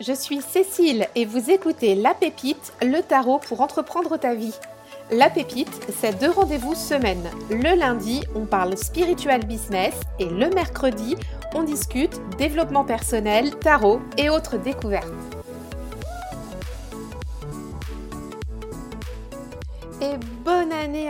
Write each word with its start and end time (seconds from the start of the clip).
Je 0.00 0.12
suis 0.12 0.40
Cécile 0.40 1.08
et 1.16 1.24
vous 1.24 1.50
écoutez 1.50 1.96
La 1.96 2.14
Pépite, 2.14 2.72
le 2.82 3.00
tarot 3.00 3.40
pour 3.40 3.60
entreprendre 3.60 4.16
ta 4.16 4.32
vie. 4.32 4.54
La 5.10 5.28
Pépite, 5.28 5.88
c'est 5.98 6.20
deux 6.20 6.30
rendez-vous 6.30 6.76
semaine. 6.76 7.28
Le 7.50 7.76
lundi, 7.76 8.22
on 8.36 8.46
parle 8.46 8.76
spiritual 8.76 9.44
business 9.44 9.94
et 10.20 10.26
le 10.26 10.50
mercredi, 10.50 11.16
on 11.52 11.64
discute 11.64 12.20
développement 12.36 12.84
personnel, 12.84 13.56
tarot 13.56 14.00
et 14.16 14.30
autres 14.30 14.56
découvertes. 14.56 15.37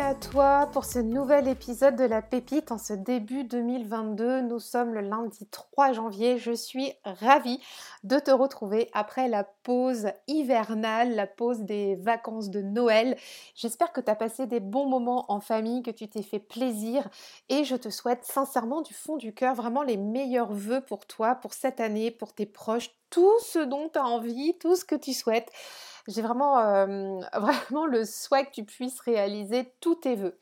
À 0.08 0.14
toi 0.14 0.70
pour 0.72 0.86
ce 0.86 0.98
nouvel 0.98 1.48
épisode 1.48 1.94
de 1.94 2.04
La 2.04 2.22
Pépite 2.22 2.72
en 2.72 2.78
ce 2.78 2.94
début 2.94 3.44
2022. 3.44 4.40
Nous 4.40 4.58
sommes 4.58 4.94
le 4.94 5.02
lundi 5.02 5.46
3 5.50 5.92
janvier. 5.92 6.38
Je 6.38 6.52
suis 6.52 6.94
ravie 7.04 7.60
de 8.04 8.18
te 8.18 8.30
retrouver 8.30 8.88
après 8.94 9.28
la 9.28 9.44
pause 9.44 10.06
hivernale, 10.26 11.14
la 11.14 11.26
pause 11.26 11.58
des 11.58 11.96
vacances 11.96 12.48
de 12.48 12.62
Noël. 12.62 13.18
J'espère 13.54 13.92
que 13.92 14.00
tu 14.00 14.10
as 14.10 14.14
passé 14.14 14.46
des 14.46 14.60
bons 14.60 14.86
moments 14.86 15.30
en 15.30 15.40
famille, 15.40 15.82
que 15.82 15.90
tu 15.90 16.08
t'es 16.08 16.22
fait 16.22 16.38
plaisir 16.38 17.06
et 17.50 17.64
je 17.64 17.76
te 17.76 17.90
souhaite 17.90 18.24
sincèrement 18.24 18.80
du 18.80 18.94
fond 18.94 19.18
du 19.18 19.34
cœur 19.34 19.54
vraiment 19.54 19.82
les 19.82 19.98
meilleurs 19.98 20.54
voeux 20.54 20.80
pour 20.80 21.06
toi, 21.06 21.34
pour 21.34 21.52
cette 21.52 21.80
année, 21.80 22.10
pour 22.10 22.32
tes 22.32 22.46
proches, 22.46 22.92
tout 23.10 23.38
ce 23.40 23.58
dont 23.58 23.90
tu 23.92 23.98
as 23.98 24.06
envie, 24.06 24.56
tout 24.58 24.74
ce 24.74 24.86
que 24.86 24.94
tu 24.94 25.12
souhaites 25.12 25.50
j'ai 26.08 26.22
vraiment, 26.22 26.56
vraiment 27.34 27.86
le 27.86 28.04
souhait 28.04 28.46
que 28.46 28.50
tu 28.50 28.64
puisses 28.64 29.00
réaliser 29.00 29.72
tous 29.80 29.94
tes 29.94 30.16
vœux. 30.16 30.38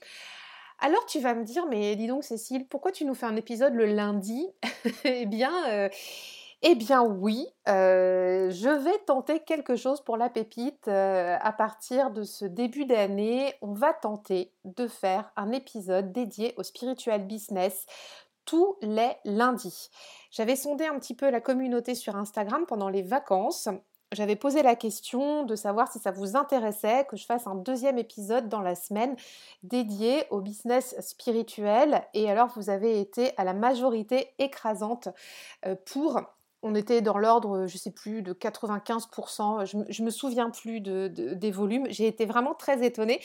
Alors 0.79 1.05
tu 1.07 1.21
vas 1.21 1.35
me 1.35 1.45
dire, 1.45 1.67
mais 1.67 1.97
dis 1.97 2.07
donc 2.07 2.25
Cécile, 2.25 2.67
pourquoi 2.67 2.93
tu 2.93 3.05
nous 3.05 3.15
fais 3.15 3.27
un 3.27 3.37
épisode 3.37 3.75
le 3.75 3.87
lundi? 3.87 4.49
Eh 5.05 5.27
bien, 5.27 5.91
eh 6.63 6.75
bien 6.75 7.03
oui, 7.03 7.47
je 7.67 8.85
vais 8.85 8.99
tenter 9.07 9.41
quelque 9.41 9.77
chose 9.77 10.01
pour 10.03 10.17
la 10.17 10.31
pépite 10.31 10.89
à 10.89 11.53
partir 11.53 12.11
de 12.11 12.23
ce 12.23 12.45
début 12.45 12.85
d'année. 12.85 13.55
On 13.63 13.73
va 13.73 13.93
tenter 13.93 14.53
de 14.65 14.87
faire 14.87 15.33
un 15.37 15.53
épisode 15.53 16.13
dédié 16.13 16.55
au 16.57 16.63
spiritual 16.63 17.27
business 17.27 17.87
tous 18.47 18.79
les 18.81 19.13
lundis. 19.25 19.91
J'avais 20.31 20.57
sondé 20.57 20.87
un 20.87 20.99
petit 20.99 21.15
peu 21.15 21.29
la 21.31 21.41
communauté 21.41 21.95
sur 21.95 22.17
Instagram 22.17 22.65
pendant 22.67 22.89
les 22.89 23.03
vacances 23.03 23.69
j'avais 24.13 24.37
posé 24.37 24.63
la 24.63 24.77
question 24.77 25.45
de 25.45 25.57
savoir 25.57 25.91
si 25.91 25.99
ça 25.99 26.13
vous 26.13 26.37
intéressait 26.37 27.07
que 27.07 27.17
je 27.17 27.27
fasse 27.27 27.47
un 27.47 27.57
deuxième 27.57 27.99
épisode 27.99 28.49
dans 28.49 28.61
la 28.61 28.75
semaine 28.75 29.17
dédié 29.63 30.25
au 30.31 30.41
business 30.41 30.95
spirituel. 31.01 32.05
Et 32.15 32.31
alors, 32.31 32.49
vous 32.57 32.71
avez 32.71 33.01
été 33.01 33.33
à 33.37 33.45
la 33.45 33.53
majorité 33.53 34.29
écrasante 34.39 35.09
euh, 35.67 35.75
pour 35.87 36.21
on 36.63 36.75
était 36.75 37.01
dans 37.01 37.19
l'ordre, 37.19 37.67
je 37.67 37.75
ne 37.75 37.79
sais 37.79 37.91
plus, 37.93 38.23
de 38.23 38.33
95%, 38.33 39.67
je, 39.67 39.77
ne 39.77 40.05
me 40.07 40.11
souviens 40.11 40.51
plus 40.51 40.81
de, 40.81 41.07
des 41.09 41.51
volumes. 41.51 41.87
J'ai 41.91 42.07
été 42.07 42.27
vraiment 42.27 42.55
très 42.55 42.85
étonnée 42.85 43.21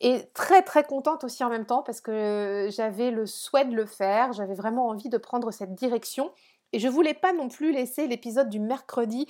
et 0.00 0.22
très 0.32 0.62
très 0.62 0.84
contente 0.84 1.24
aussi 1.24 1.44
en 1.44 1.50
même 1.50 1.66
temps 1.66 1.82
parce 1.82 2.00
que 2.00 2.68
j'avais 2.70 3.10
le 3.10 3.26
souhait 3.26 3.66
de 3.66 3.74
le 3.74 3.84
faire, 3.84 4.32
j'avais 4.32 4.54
vraiment 4.54 4.88
envie 4.88 5.10
de 5.10 5.18
prendre 5.18 5.50
cette 5.50 5.74
direction. 5.74 6.30
Et 6.72 6.78
je 6.78 6.88
voulais 6.88 7.14
pas 7.14 7.32
non 7.32 7.48
plus 7.48 7.72
laisser 7.72 8.06
l'épisode 8.06 8.48
du 8.48 8.60
mercredi 8.60 9.26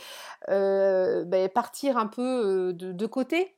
euh, 0.48 1.25
ben, 1.25 1.48
partir 1.48 1.97
un 1.97 2.06
peu 2.06 2.72
de, 2.72 3.06
côté. 3.06 3.55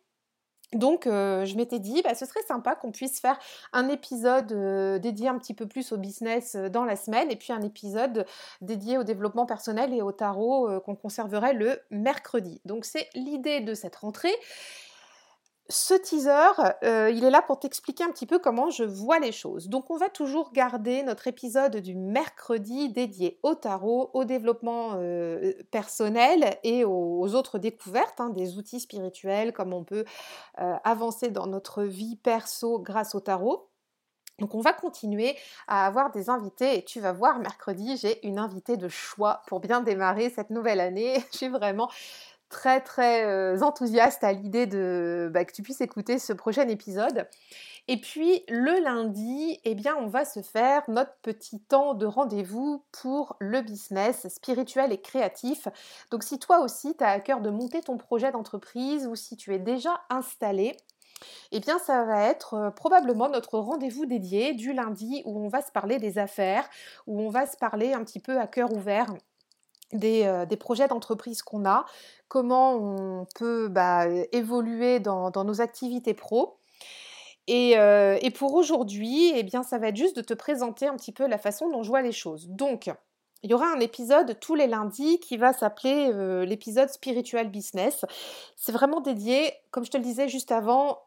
Donc 0.73 1.03
je 1.07 1.57
m'étais 1.57 1.81
dit, 1.81 2.01
bah, 2.03 2.15
ce 2.15 2.27
serait 2.27 2.43
sympa 2.43 2.77
qu'on 2.77 2.93
puisse 2.93 3.19
faire 3.19 3.37
un 3.73 3.89
épisode 3.89 5.01
dédié 5.01 5.29
un 5.29 5.37
petit 5.39 5.55
peu 5.55 5.67
plus 5.67 5.91
au 5.91 5.97
business 5.97 6.55
dans 6.55 6.85
la 6.85 6.95
semaine 6.95 7.29
et 7.31 7.37
puis 7.37 7.53
un 7.53 7.63
épisode 7.63 8.25
dédié 8.61 8.97
au 8.97 9.03
développement 9.03 9.47
personnel 9.47 9.93
et 9.93 10.03
au 10.03 10.13
tarot 10.13 10.81
qu'on 10.83 10.95
conserverait 10.95 11.55
le 11.55 11.81
mercredi. 11.91 12.61
Donc 12.65 12.85
c'est 12.85 13.09
l'idée 13.15 13.61
de 13.61 13.75
cette 13.75 13.97
rentrée 13.97 14.35
ce 15.71 15.95
teaser, 15.95 16.75
euh, 16.83 17.11
il 17.11 17.25
est 17.25 17.31
là 17.31 17.43
pour 17.43 17.61
t'expliquer 17.61 18.03
un 18.03 18.11
petit 18.11 18.27
peu 18.27 18.39
comment 18.39 18.71
je 18.71 18.83
vois 18.83 19.21
les 19.21 19.31
choses. 19.31 19.69
Donc 19.69 19.91
on 19.91 19.97
va 19.97 20.09
toujours 20.09 20.53
garder 20.53 21.03
notre 21.05 21.29
épisode 21.29 21.77
du 21.77 21.95
mercredi 21.95 22.91
dédié 22.91 23.39
au 23.45 23.55
tarot, 23.55 24.11
au 24.13 24.25
développement 24.25 24.95
euh, 24.97 25.53
personnel 25.71 26.59
et 26.65 26.85
aux, 26.85 27.35
autres 27.35 27.59
découvertes, 27.59 28.21
hein, 28.21 28.31
des 28.31 28.59
outils 28.59 28.81
spirituels, 28.81 29.53
comme 29.53 29.73
on 29.73 29.85
peut 29.85 30.05
euh, 30.61 30.75
avancer 30.83 31.31
dans 31.31 31.47
notre 31.47 31.85
vie 31.85 32.17
perso 32.17 32.81
grâce 32.81 33.15
au 33.15 33.21
tarot. 33.21 33.69
Donc 34.41 34.55
on 34.55 34.61
va 34.61 34.73
continuer 34.73 35.37
à 35.69 35.87
avoir 35.87 36.11
des 36.11 36.31
invités 36.31 36.79
et 36.79 36.85
tu 36.85 36.99
vas 36.99 37.13
voir 37.13 37.39
mercredi 37.39 37.99
j'ai 37.99 38.27
une 38.27 38.39
invitée 38.39 38.79
de 38.79 38.89
choix 38.89 39.43
pour 39.47 39.61
bien 39.61 39.83
démarrer 39.83 40.31
cette 40.31 40.51
nouvelle 40.51 40.81
année. 40.81 41.23
Suis 41.31 41.49
vraiment 41.49 41.91
très 42.51 42.81
très 42.81 43.63
enthousiaste 43.63 44.23
à 44.23 44.33
l'idée 44.33 44.67
de 44.67 45.31
bah, 45.33 45.45
que 45.45 45.53
tu 45.53 45.63
puisses 45.63 45.81
écouter 45.81 46.19
ce 46.19 46.35
prochain 46.35 46.69
épisode. 46.69 47.27
Et 47.89 48.01
puis 48.01 48.45
le 48.49 48.83
lundi, 48.85 49.59
eh 49.65 49.75
bien, 49.75 49.97
on 49.97 50.07
va 50.07 50.25
se 50.25 50.43
faire 50.43 50.83
notre 50.89 51.15
petit 51.23 51.61
temps 51.61 51.95
de 51.95 52.07
rendez-vous 52.07 52.85
pour 52.93 53.37
le 53.41 53.63
business 53.63 54.29
spirituel 54.29 54.93
et 54.93 55.01
créatif. 55.01 55.67
Donc 56.11 56.23
si 56.23 56.39
toi 56.39 56.61
aussi 56.61 56.95
tu 56.97 57.03
as 57.03 57.09
à 57.09 57.21
cœur 57.21 57.41
de 57.41 57.51
monter 57.51 57.81
ton 57.81 57.97
projet 57.97 58.31
d'entreprise 58.31 59.07
ou 59.07 59.17
si 59.17 59.37
tu 59.37 59.55
es 59.55 59.59
déjà 59.59 60.03
installé, 60.11 60.77
eh 61.53 61.61
bien, 61.61 61.79
ça 61.79 62.05
va 62.05 62.25
être 62.25 62.73
probablement 62.77 63.29
notre 63.29 63.59
rendez-vous 63.59 64.07
dédié 64.07 64.55
du 64.55 64.73
lundi 64.73 65.23
où 65.25 65.39
on 65.45 65.49
va 65.49 65.63
se 65.63 65.73
parler 65.73 65.99
des 65.99 66.19
affaires, 66.19 66.69
où 67.07 67.21
on 67.21 67.29
va 67.29 67.47
se 67.47 67.57
parler 67.57 67.93
un 67.93 68.05
petit 68.05 68.21
peu 68.21 68.39
à 68.39 68.47
cœur 68.47 68.73
ouvert 68.73 69.13
des, 69.93 70.57
projets 70.59 70.89
d'entreprise 70.89 71.43
qu'on 71.43 71.65
a, 71.65 71.85
comment 72.29 72.75
on 72.75 73.27
peut 73.35 73.69
bah, 73.69 74.07
évoluer 74.33 75.01
dans, 75.01 75.33
nos 75.45 75.61
activités 75.61 76.15
pro. 76.15 76.57
Et, 77.47 77.75
pour 78.35 78.55
aujourd'hui, 78.55 79.33
eh 79.35 79.43
bien, 79.43 79.63
ça 79.63 79.79
va 79.79 79.89
être 79.89 79.97
juste 79.97 80.17
de 80.17 80.23
te 80.23 80.35
présenter 80.35 80.87
un 80.87 80.97
petit 80.97 81.13
peu 81.13 81.27
la 81.27 81.39
façon 81.39 81.69
dont 81.71 81.83
je 81.83 81.89
vois 81.89 82.03
les 82.03 82.13
choses. 82.13 82.49
Donc, 82.49 82.91
il 83.43 83.51
y 83.51 83.55
aura 83.55 83.73
un 83.73 83.81
épisode 83.81 84.39
tous 84.39 84.55
les 84.55 84.67
lundis 84.67 85.19
qui 85.19 85.37
va 85.37 85.53
s'appeler 85.53 86.13
l'épisode 86.47 86.89
Spiritual 86.91 87.49
Business. 87.49 88.05
C'est 88.57 88.73
vraiment 88.73 89.01
dédié, 89.01 89.53
comme 89.71 89.85
je 89.85 89.91
te 89.91 89.97
le 89.97 90.05
disais 90.05 90.29
juste 90.29 90.53
avant, 90.53 90.99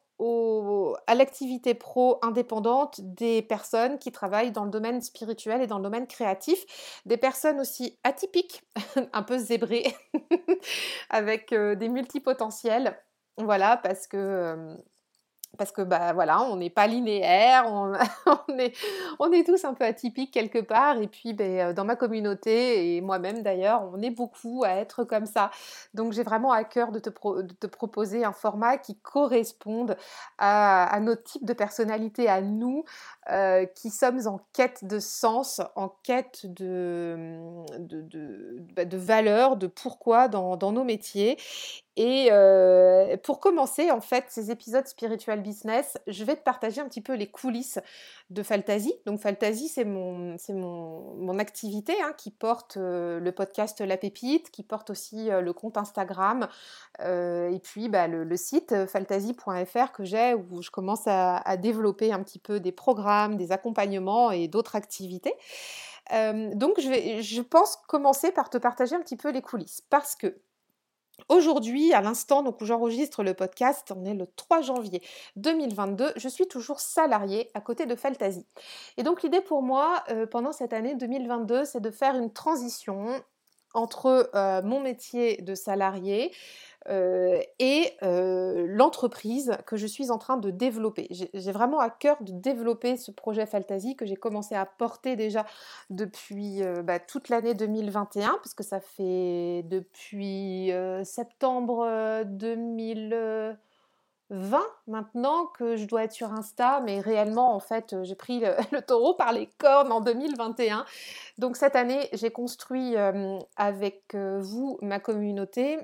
à 1.08 1.16
l'activité 1.16 1.74
pro 1.74 2.20
indépendante 2.22 3.02
des 3.02 3.42
personnes 3.42 4.00
qui 4.00 4.12
travaillent 4.12 4.52
dans 4.52 4.66
le 4.66 4.72
domaine 4.72 5.02
spirituel 5.02 5.62
et 5.62 5.68
dans 5.68 5.78
le 5.78 5.84
domaine 5.84 6.08
créatif, 6.08 6.64
des 7.06 7.18
personnes 7.18 7.60
aussi 7.60 8.00
atypiques, 8.04 8.64
un 9.14 9.24
peu 9.24 9.38
zébrées, 9.38 9.96
avec 11.10 11.54
euh, 11.54 11.76
des 11.76 11.90
multipotentiels. 11.90 12.98
Voilà, 13.38 13.78
parce 13.78 14.08
que 14.08 14.18
euh, 14.18 14.76
parce 15.58 15.72
que 15.72 15.82
bah 15.82 16.14
voilà, 16.14 16.42
on 16.42 16.58
n'est 16.58 16.70
pas 16.70 16.88
linéaire, 16.88 17.66
on, 17.68 17.94
est, 18.58 18.76
on 19.20 19.32
est 19.32 19.46
tous 19.46 19.64
un 19.66 19.74
peu 19.74 19.86
atypiques 19.86 20.32
quelque 20.32 20.60
part. 20.60 20.98
Et 20.98 21.08
puis 21.08 21.34
ben, 21.34 21.60
euh, 21.60 21.74
dans 21.74 21.86
ma 21.86 21.96
communauté 21.96 22.96
et 22.96 23.02
moi-même 23.02 23.44
d'ailleurs, 23.44 23.90
on 23.94 24.02
est 24.02 24.10
beaucoup 24.10 24.64
à 24.64 24.72
être 24.72 25.04
comme 25.04 25.26
ça. 25.26 25.52
Donc 25.94 26.14
j'ai 26.14 26.24
vraiment 26.24 26.52
à 26.52 26.64
cœur 26.64 26.92
de 26.92 27.00
te, 27.00 27.10
proposer 27.68 28.24
un 28.26 28.34
format 28.34 28.78
qui 28.78 28.96
corresponde 28.98 29.96
à, 30.38 30.86
à 30.86 31.00
notre 31.00 31.24
type 31.24 31.46
de 31.46 31.54
personnalité, 31.54 32.28
à 32.28 32.42
nous, 32.42 32.86
euh, 33.30 33.66
qui 33.66 33.90
sommes 33.90 34.26
en 34.28 34.40
quête 34.54 34.86
de 34.86 35.00
sens, 35.00 35.62
en 35.76 35.90
quête 36.04 36.46
de, 36.46 37.54
de, 37.78 38.02
de, 38.02 38.58
bah, 38.76 38.86
de 38.86 38.98
valeur, 38.98 39.56
de 39.56 39.68
pourquoi 39.68 40.28
dans 40.28 40.72
nos 40.72 40.84
métiers. 40.84 41.38
Et 41.96 42.30
euh, 42.32 43.18
pour 43.18 43.40
commencer, 43.40 43.92
en 43.92 44.02
fait, 44.02 44.26
ces 44.30 44.50
épisodes 44.50 44.88
spiritual 44.88 45.44
business, 45.44 45.96
je 46.08 46.24
vais 46.24 46.36
te 46.36 46.42
partager 46.42 46.82
un 46.82 46.88
petit 46.88 47.02
peu 47.02 47.14
les 47.14 47.28
coulisses 47.28 47.80
de 48.32 48.42
Faltasy. 48.42 48.96
Donc 49.06 49.20
Faltasy, 49.20 49.68
c'est 49.68 49.86
mon, 49.86 50.36
mon, 50.50 51.38
activité 51.38 51.94
hein, 52.02 52.14
qui 52.18 52.32
porte 52.32 52.78
euh, 52.78 53.20
le 53.20 53.32
podcast 53.32 53.80
La 53.82 53.98
Pépite, 53.98 54.50
qui 54.50 54.64
porte 54.64 54.90
aussi 54.90 55.30
euh, 55.30 55.42
le 55.42 55.54
compte 55.54 55.78
Instagram 55.78 56.48
et 57.00 57.60
puis 57.62 57.90
bah, 57.90 58.08
le, 58.08 58.38
site 58.38 58.86
faltasy.fr 58.88 59.92
que 59.92 60.04
j'ai 60.04 60.34
où 60.34 60.62
je 60.62 60.72
commence 60.72 61.06
à, 61.08 61.38
à, 61.38 61.58
développer 61.58 62.12
un 62.12 62.22
petit 62.24 62.40
peu 62.40 62.60
des 62.60 62.72
programmes, 62.72 63.36
des 63.36 63.52
accompagnements 63.52 64.32
et 64.32 64.48
d'autres 64.48 64.76
activités. 64.76 65.34
donc 66.12 66.80
je, 66.80 66.90
vais, 66.90 67.22
je 67.22 67.42
pense 67.42 67.78
commencer 67.88 68.32
par 68.32 68.50
te 68.50 68.58
partager 68.58 68.96
un 68.96 69.02
petit 69.02 69.18
peu 69.18 69.32
les 69.32 69.42
coulisses 69.42 69.82
parce 69.90 70.16
que 70.16 70.38
Aujourd'hui, 71.30 71.94
à 71.94 72.02
l'instant 72.02 72.42
donc 72.42 72.60
où 72.62 72.66
j'enregistre 72.66 73.24
le 73.24 73.34
podcast, 73.34 73.94
on 73.96 74.04
est 74.06 74.16
le 74.16 74.26
3 74.36 74.62
janvier 74.62 75.02
2022, 75.36 76.14
je 76.16 76.28
suis 76.28 76.48
toujours 76.48 76.80
salariée 76.80 77.50
à 77.54 77.62
côté 77.62 77.86
de 77.86 77.96
Faltasy. 77.96 78.46
Et 78.98 79.04
donc 79.04 79.22
l'idée 79.22 79.42
pour 79.42 79.62
moi, 79.62 80.04
euh, 80.10 80.26
pendant 80.26 80.52
cette 80.52 80.74
année 80.74 80.96
2022, 80.96 81.66
c'est 81.66 81.82
de 81.82 81.92
faire 81.92 82.16
une 82.16 82.34
transition 82.34 83.24
entre 83.74 84.30
mon 84.64 84.80
métier 84.80 85.42
de 85.42 85.56
salarié, 85.56 86.32
et 86.90 87.94
l'entreprise 88.02 89.58
que 89.66 89.78
je 89.78 89.88
suis 89.88 90.12
en 90.12 90.18
train 90.18 90.38
de 90.38 90.52
développer. 90.52 91.08
J'ai 91.12 91.52
vraiment 91.52 91.80
à 91.80 91.90
cœur 91.90 92.18
de 92.22 92.34
développer 92.34 92.98
ce 92.98 93.10
projet 93.12 93.46
Fantasy 93.46 93.96
que 93.96 94.06
j'ai 94.06 94.18
commencé 94.18 94.54
à 94.54 94.66
porter 94.66 95.16
déjà 95.16 95.46
depuis 95.90 96.62
bah, 96.84 97.00
toute 97.00 97.30
l'année 97.30 97.54
2021, 97.54 98.32
parce 98.44 98.54
que 98.54 98.64
ça 98.64 98.82
fait 98.82 99.64
depuis 99.64 100.72
septembre 101.04 101.88
2020 104.34 104.62
maintenant 104.88 105.46
que 105.46 105.76
je 105.76 105.86
dois 105.86 106.04
être 106.04 106.12
sur 106.12 106.32
Insta, 106.32 106.82
mais 106.82 107.00
réellement, 107.00 107.56
en 107.56 107.60
fait, 107.60 107.96
j'ai 108.04 108.16
pris 108.16 108.40
le, 108.72 108.82
taureau 108.82 109.14
par 109.14 109.32
les 109.32 109.48
cornes 109.58 109.92
en 109.92 110.02
2021. 110.02 110.86
Donc 111.38 111.58
cette 111.58 111.76
année, 111.76 112.10
j'ai 112.14 112.32
construit 112.32 112.96
avec 113.56 114.16
vous 114.16 114.78
ma 114.82 115.00
communauté 115.00 115.80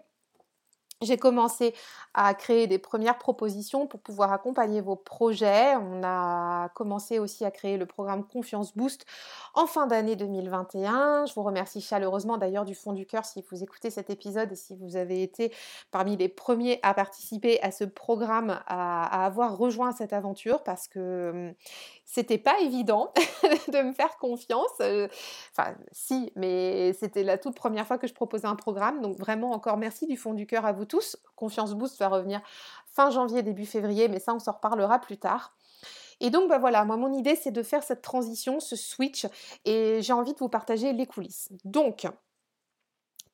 j'ai 1.02 1.16
commencé 1.18 1.74
à 2.14 2.34
créer 2.34 2.68
des 2.68 2.78
premières 2.78 3.18
propositions 3.18 3.88
pour 3.88 4.02
pouvoir 4.02 4.34
accompagner 4.34 4.82
vos 4.82 4.98
projets. 4.98 5.76
On 5.78 6.02
a 6.04 6.68
commencé 6.76 7.20
aussi 7.20 7.46
à 7.46 7.52
créer 7.52 7.78
le 7.78 7.86
programme 7.86 8.26
Confiance 8.26 8.76
Boost 8.76 9.06
en 9.54 9.66
fin 9.66 9.88
d'année 9.88 10.18
2021. 10.18 11.26
Je 11.26 11.34
vous 11.34 11.44
remercie 11.44 11.80
chaleureusement 11.80 12.38
d'ailleurs 12.38 12.66
du 12.66 12.76
fond 12.76 12.92
du 12.92 13.06
cœur 13.06 13.24
si 13.24 13.42
vous 13.50 13.64
écoutez 13.64 13.90
cet 13.92 14.10
épisode 14.10 14.52
et 14.52 14.56
si 14.56 14.76
vous 14.76 14.98
avez 14.98 15.24
été 15.24 15.54
parmi 15.92 16.18
les 16.18 16.28
premiers 16.28 16.80
à 16.84 16.94
participer 16.94 17.62
à 17.62 17.72
ce 17.72 17.86
programme, 17.86 18.60
à, 18.68 19.26
avoir 19.26 19.58
rejoint 19.58 19.94
cette 19.94 20.12
aventure 20.12 20.64
parce 20.64 20.90
que 20.90 21.30
hum, 21.30 21.54
c'était 22.12 22.40
pas 22.40 22.60
évident 22.60 23.14
de 23.68 23.84
me 23.84 23.94
faire 23.94 24.18
confiance. 24.18 24.72
Euh, 24.82 25.08
enfin, 25.52 25.76
si, 25.92 26.32
mais 26.36 26.92
c'était 26.94 27.22
la 27.22 27.38
toute 27.38 27.54
première 27.54 27.86
fois 27.86 28.00
que 28.00 28.08
je 28.08 28.16
proposais 28.16 28.48
un 28.48 28.56
programme. 28.56 29.00
Donc 29.02 29.16
vraiment 29.16 29.52
encore 29.52 29.78
merci 29.78 30.08
du 30.08 30.18
fond 30.18 30.34
du 30.34 30.48
cœur 30.48 30.66
à 30.66 30.72
vous 30.72 30.86
tous. 30.86 31.18
Confiance 31.36 31.76
Boost 31.76 32.00
va 32.00 32.08
revenir 32.08 32.42
fin 32.88 33.12
janvier, 33.12 33.44
début 33.44 33.68
février, 33.68 34.08
mais 34.08 34.20
ça, 34.20 34.34
on 34.34 34.40
s'en 34.40 34.54
reparlera 34.54 34.98
plus 34.98 35.18
tard. 35.18 35.56
Et 36.20 36.32
donc, 36.32 36.50
bah 36.50 36.58
voilà, 36.58 36.84
moi, 36.84 36.98
mon 36.98 37.14
idée, 37.14 37.36
c'est 37.36 37.52
de 37.52 37.62
faire 37.62 37.84
cette 37.84 38.02
transition, 38.02 38.60
ce 38.60 38.76
switch, 38.76 39.28
et 39.66 40.02
j'ai 40.02 40.12
envie 40.12 40.34
de 40.34 40.40
vous 40.40 40.50
partager 40.50 40.92
les 40.94 41.06
coulisses. 41.06 41.50
Donc, 41.64 42.08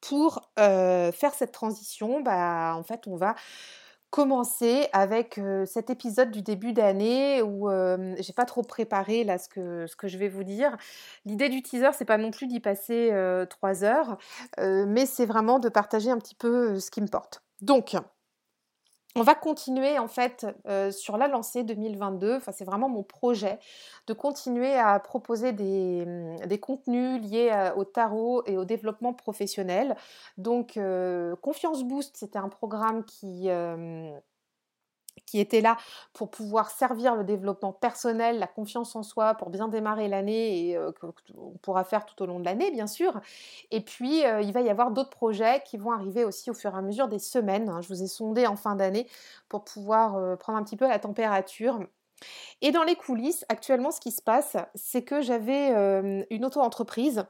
pour 0.02 0.52
euh, 0.60 1.14
faire 1.14 1.34
cette 1.34 1.54
transition, 1.54 2.20
bah, 2.20 2.76
en 2.76 2.84
fait, 2.84 3.08
on 3.08 3.16
va 3.16 3.36
commencer 4.16 4.88
avec 4.94 5.42
cet 5.66 5.90
épisode 5.90 6.32
du 6.32 6.42
début 6.42 6.72
d'année 6.72 7.42
où 7.42 7.70
j'ai 8.18 8.32
pas 8.32 8.46
trop 8.46 8.62
préparé 8.62 9.26
là 9.26 9.38
ce 9.38 9.50
que, 9.50 9.88
ce 9.88 9.98
que 9.98 10.08
je 10.08 10.18
vais 10.18 10.30
vous 10.30 10.46
dire. 10.46 10.78
L'idée 11.26 11.50
du 11.50 11.62
teaser, 11.62 11.90
c'est 11.92 12.06
pas 12.06 12.18
non 12.18 12.32
plus 12.32 12.48
d'y 12.48 12.62
passer 12.62 13.12
trois 13.50 13.84
heures, 13.84 14.18
mais 14.58 15.06
c'est 15.06 15.26
vraiment 15.26 15.60
de 15.60 15.68
partager 15.68 16.12
un 16.12 16.18
petit 16.18 16.36
peu 16.36 16.80
ce 16.80 16.92
qui 16.92 17.02
me 17.02 17.08
porte. 17.08 17.44
Donc, 17.62 17.98
on 19.16 19.22
va 19.22 19.34
continuer 19.34 19.98
en 19.98 20.08
fait 20.08 20.46
euh, 20.68 20.92
sur 20.92 21.18
la 21.18 21.28
lancée 21.28 21.64
2022. 21.64 22.36
Enfin, 22.36 22.52
c'est 22.52 22.66
vraiment 22.66 22.90
mon 22.90 23.04
projet 23.04 23.60
de 24.08 24.14
continuer 24.14 24.74
à 24.76 25.00
proposer 25.00 25.54
des, 25.54 26.04
hum, 26.06 26.58
contenus 26.58 27.22
liés 27.22 27.50
euh, 27.52 27.74
au 27.76 27.86
tarot 27.86 28.44
et 28.46 28.58
au 28.58 28.66
développement 28.66 29.14
professionnel. 29.14 29.96
Donc, 30.38 30.76
euh, 30.78 31.36
Confiance 31.38 31.84
Boost, 31.84 32.18
c'était 32.18 32.40
un 32.40 32.50
programme 32.50 33.06
qui 33.06 33.50
qui 35.26 35.40
était 35.40 35.62
là 35.62 35.78
pour 36.14 36.30
pouvoir 36.30 36.70
servir 36.70 37.16
le 37.16 37.24
développement 37.24 37.74
personnel, 37.74 38.40
la 38.40 38.48
confiance 38.48 38.96
en 38.96 39.04
soi, 39.04 39.36
pour 39.36 39.50
bien 39.50 39.68
démarrer 39.68 40.08
l'année 40.08 40.70
et 40.70 40.80
qu'on 41.00 41.58
pourra 41.62 41.84
faire 41.84 42.06
tout 42.06 42.22
au 42.22 42.26
long 42.26 42.40
de 42.40 42.46
l'année, 42.46 42.72
bien 42.72 42.88
sûr. 42.88 43.20
Et 43.72 43.82
puis, 43.82 44.22
il 44.42 44.52
va 44.52 44.62
y 44.62 44.70
avoir 44.70 44.92
d'autres 44.92 45.10
projets 45.10 45.62
qui 45.66 45.78
vont 45.78 45.92
arriver 45.92 46.24
aussi 46.24 46.50
au 46.52 46.54
fur 46.54 46.74
et 46.76 46.78
à 46.78 46.82
mesure 46.82 47.08
des 47.08 47.20
semaines. 47.20 47.70
Hein. 47.70 47.82
Je 47.82 47.88
vous 47.88 48.04
ai 48.04 48.08
sondé 48.08 48.46
en 48.46 48.56
fin 48.56 48.76
d'année 48.76 49.08
pour 49.50 49.64
pouvoir 49.64 50.38
prendre 50.38 50.60
un 50.60 50.64
petit 50.64 50.78
peu 50.78 50.88
la 50.88 51.00
température 51.00 51.80
et 52.62 52.72
dans 52.72 52.84
les 52.84 52.96
coulisses, 52.96 53.46
actuellement, 53.50 53.92
ce 53.92 54.00
qui 54.00 54.12
se 54.12 54.22
passe, 54.22 54.56
c'est 54.74 55.04
que 55.04 55.22
j'avais 55.22 55.70
une 56.30 56.46
auto-entreprise 56.46 57.26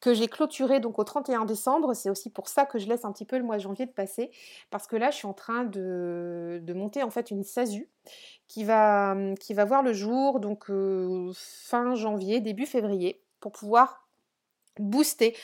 que 0.00 0.14
j'ai 0.14 0.28
clôturée 0.28 0.80
donc 0.80 0.98
au 0.98 1.04
31 1.04 1.44
décembre. 1.44 1.94
C'est 1.94 2.10
aussi 2.10 2.30
pour 2.30 2.48
ça 2.48 2.66
que 2.66 2.78
je 2.78 2.86
laisse 2.86 3.04
un 3.04 3.12
petit 3.12 3.24
peu 3.24 3.38
le 3.38 3.44
mois 3.44 3.56
de 3.56 3.62
janvier 3.62 3.86
de 3.86 3.92
passer, 3.92 4.30
parce 4.70 4.86
que 4.86 4.96
là, 4.96 5.10
je 5.10 5.16
suis 5.16 5.26
en 5.26 5.32
train 5.32 5.64
de, 5.64 6.62
monter 6.74 7.02
en 7.02 7.10
fait 7.10 7.30
une 7.30 7.42
SASU 7.42 7.88
qui 8.48 8.64
va, 8.64 9.16
qui 9.40 9.54
va 9.54 9.64
voir 9.64 9.82
le 9.82 9.92
jour 9.92 10.40
donc 10.40 10.70
fin 11.34 11.94
janvier, 11.94 12.40
début 12.40 12.66
février, 12.66 13.22
pour 13.40 13.52
pouvoir 13.52 14.05
booster 14.80 15.36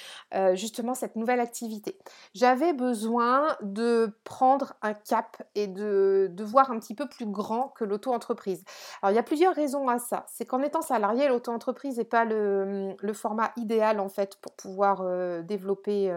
justement 0.55 0.95
cette 0.95 1.17
nouvelle 1.17 1.41
activité. 1.41 1.99
J'avais 2.35 2.73
besoin 2.73 3.57
de 3.63 4.13
prendre 4.25 4.75
un 4.83 4.95
cap 4.95 5.43
et 5.55 5.67
de, 5.67 6.29
de 6.31 6.45
voir 6.45 6.71
un 6.71 6.79
petit 6.79 6.95
peu 6.95 7.09
plus 7.09 7.27
grand 7.27 7.69
que 7.69 7.85
l'auto-entreprise. 7.85 8.65
Alors 9.01 9.13
il 9.13 9.17
y 9.17 9.19
a 9.19 9.23
plusieurs 9.23 9.55
raisons 9.55 9.89
à 9.89 9.99
ça. 9.99 10.27
C'est 10.29 10.45
qu'en 10.45 10.63
étant 10.63 10.83
salarié, 10.83 11.29
l'auto-entreprise 11.29 11.99
n'est 11.99 12.05
pas 12.05 12.25
le, 12.25 12.97
format 13.13 13.53
idéal 13.57 14.01
en 14.01 14.09
fait 14.09 14.37
pour 14.37 14.53
pouvoir 14.53 15.03
développer 15.43 16.13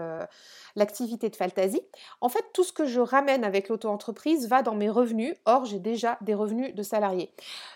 l'activité 0.74 1.28
de 1.28 1.36
Fantasy. 1.36 1.82
En 2.20 2.28
fait, 2.28 2.44
tout 2.52 2.64
ce 2.64 2.72
que 2.72 2.86
je 2.86 3.00
ramène 3.00 3.44
avec 3.44 3.68
l'auto-entreprise 3.68 4.48
va 4.48 4.62
dans 4.62 4.74
mes 4.74 4.90
revenus. 4.90 5.34
Or, 5.44 5.64
j'ai 5.64 5.78
déjà 5.78 6.18
des 6.20 6.34
revenus 6.34 6.74
de 6.74 6.82
salarié. 6.82 7.32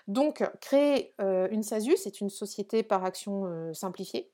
Donc, 0.08 0.48
créer 0.60 1.14
une 1.19 1.62
SASU, 1.62 1.96
c'est 1.96 2.20
une 2.20 2.31
société 2.31 2.82
par 2.82 3.04
action 3.04 3.72
simplifiée 3.75 4.31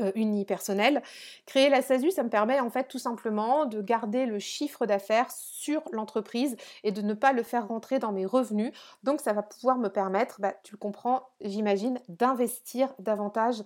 euh, 0.00 0.12
unipersonnel. 0.14 1.02
Créer 1.46 1.68
la 1.68 1.82
SASU, 1.82 2.10
ça 2.10 2.22
me 2.22 2.30
permet 2.30 2.60
en 2.60 2.70
fait 2.70 2.88
tout 2.88 2.98
simplement 2.98 3.66
de 3.66 3.82
garder 3.82 4.26
le 4.26 4.38
chiffre 4.38 4.86
d'affaires 4.86 5.30
sur 5.30 5.82
l'entreprise 5.92 6.56
et 6.84 6.92
de 6.92 7.02
ne 7.02 7.14
pas 7.14 7.32
le 7.32 7.42
faire 7.42 7.68
rentrer 7.68 7.98
dans 7.98 8.12
mes 8.12 8.26
revenus. 8.26 8.72
Donc 9.02 9.20
ça 9.20 9.32
va 9.32 9.42
pouvoir 9.42 9.78
me 9.78 9.88
permettre, 9.88 10.40
bah, 10.40 10.54
tu 10.62 10.72
le 10.72 10.78
comprends, 10.78 11.28
j'imagine, 11.40 12.00
d'investir 12.08 12.94
davantage 12.98 13.62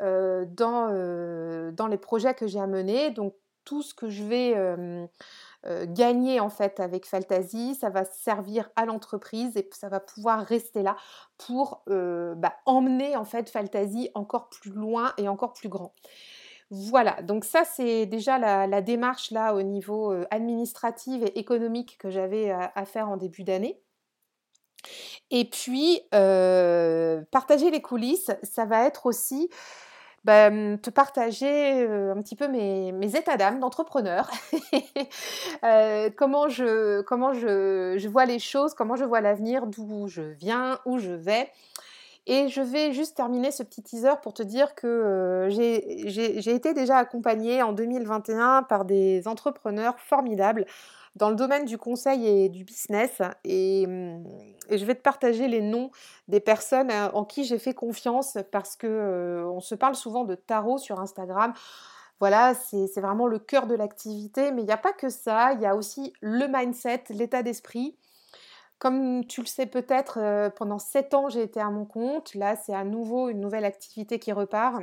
euh, 0.00 0.44
dans, 0.48 0.88
euh, 0.90 1.70
dans 1.72 1.86
les 1.86 1.98
projets 1.98 2.34
que 2.34 2.46
j'ai 2.46 2.60
à 2.60 2.66
mener. 2.66 3.10
Donc 3.10 3.34
tout 3.64 3.82
ce 3.82 3.94
que 3.94 4.10
je 4.10 4.22
vais 4.24 4.54
euh, 5.66 5.86
gagner 5.88 6.40
en 6.40 6.50
fait 6.50 6.78
avec 6.78 7.06
Fantasy, 7.06 7.74
ça 7.74 7.88
va 7.88 8.04
servir 8.04 8.70
à 8.76 8.84
l'entreprise 8.84 9.56
et 9.56 9.68
ça 9.72 9.88
va 9.88 9.98
pouvoir 9.98 10.44
rester 10.44 10.82
là 10.82 10.96
pour 11.38 11.82
euh, 11.88 12.34
bah, 12.34 12.54
emmener 12.66 13.16
en 13.16 13.24
fait 13.24 13.48
Fantasy 13.48 14.10
encore 14.14 14.50
plus 14.50 14.72
loin 14.72 15.14
et 15.16 15.26
encore 15.26 15.54
plus 15.54 15.70
grand. 15.70 15.94
Voilà, 16.70 17.22
donc 17.22 17.44
ça 17.44 17.64
c'est 17.64 18.04
déjà 18.06 18.38
la, 18.38 18.82
démarche 18.82 19.30
là 19.30 19.54
au 19.54 19.62
niveau 19.62 20.12
euh, 20.12 20.26
administratif 20.30 21.22
et 21.22 21.38
économique 21.38 21.96
que 21.98 22.10
j'avais 22.10 22.50
à, 22.50 22.84
faire 22.84 23.08
en 23.08 23.16
début 23.16 23.44
d'année. 23.44 23.80
Et 25.30 25.48
puis, 25.48 26.02
partager 26.10 27.70
les 27.70 27.80
coulisses, 27.80 28.30
ça 28.42 28.66
va 28.66 28.84
être 28.84 29.06
aussi 29.06 29.48
bah, 30.24 30.50
te 30.50 30.90
partager 30.90 31.86
un 31.86 32.20
petit 32.22 32.36
peu 32.36 32.48
mes, 32.48 33.16
états 33.16 33.36
d'âme 33.36 33.60
d'entrepreneur, 33.60 34.30
comment, 36.16 36.48
je, 36.48 37.02
comment 37.02 37.34
je, 37.34 38.08
vois 38.08 38.24
les 38.24 38.38
choses, 38.38 38.74
comment 38.74 38.96
je 38.96 39.04
vois 39.04 39.20
l'avenir, 39.20 39.66
d'où 39.66 40.08
je 40.08 40.22
viens, 40.22 40.78
où 40.86 40.98
je 40.98 41.12
vais. 41.12 41.50
Et 42.26 42.48
je 42.48 42.62
vais 42.62 42.92
juste 42.92 43.16
terminer 43.16 43.50
ce 43.50 43.62
petit 43.62 43.82
teaser 43.82 44.14
pour 44.22 44.32
te 44.32 44.42
dire 44.42 44.74
que 44.74 45.48
j'ai 45.50 46.54
été 46.54 46.72
déjà 46.72 46.96
accompagnée 46.96 47.62
en 47.62 47.72
2021 47.72 48.62
par 48.62 48.86
des 48.86 49.28
entrepreneurs 49.28 49.98
formidables 49.98 50.64
dans 51.16 51.30
le 51.30 51.36
domaine 51.36 51.64
du 51.64 51.78
conseil 51.78 52.26
et 52.26 52.48
du 52.48 52.64
business. 52.64 53.22
Et, 53.44 53.86
je 54.70 54.84
vais 54.84 54.94
te 54.94 55.02
partager 55.02 55.46
les 55.46 55.60
noms 55.60 55.90
des 56.28 56.40
personnes 56.40 56.90
euh, 56.90 57.10
en 57.12 57.24
qui 57.24 57.44
j'ai 57.44 57.58
fait 57.58 57.74
confiance 57.74 58.38
parce 58.50 58.76
que 58.76 58.86
euh, 58.86 59.46
on 59.46 59.60
se 59.60 59.74
parle 59.74 59.94
souvent 59.94 60.24
de 60.24 60.34
tarot 60.34 60.78
sur 60.78 61.00
Instagram. 61.00 61.52
Voilà, 62.20 62.54
c'est 62.54 63.00
vraiment 63.00 63.26
le 63.26 63.38
cœur 63.38 63.66
de 63.66 63.74
l'activité, 63.74 64.52
mais 64.52 64.62
il 64.62 64.66
n'y 64.66 64.72
a 64.72 64.78
pas 64.78 64.92
que 64.92 65.10
ça, 65.10 65.52
il 65.52 65.60
y 65.60 65.66
a 65.66 65.76
aussi 65.76 66.14
le 66.20 66.46
mindset, 66.46 67.04
l'état 67.10 67.42
d'esprit. 67.42 67.98
Comme 68.78 69.26
tu 69.26 69.40
le 69.40 69.46
sais 69.46 69.66
peut-être, 69.66 70.18
euh, 70.20 70.48
pendant 70.50 70.78
7 70.78 71.14
ans, 71.14 71.28
j'ai 71.28 71.42
été 71.42 71.60
à 71.60 71.70
mon 71.70 71.84
compte. 71.84 72.34
Là, 72.34 72.56
c'est 72.56 72.74
à 72.74 72.84
nouveau 72.84 73.28
une 73.28 73.40
nouvelle 73.40 73.64
activité 73.64 74.18
qui 74.18 74.32
repart. 74.32 74.82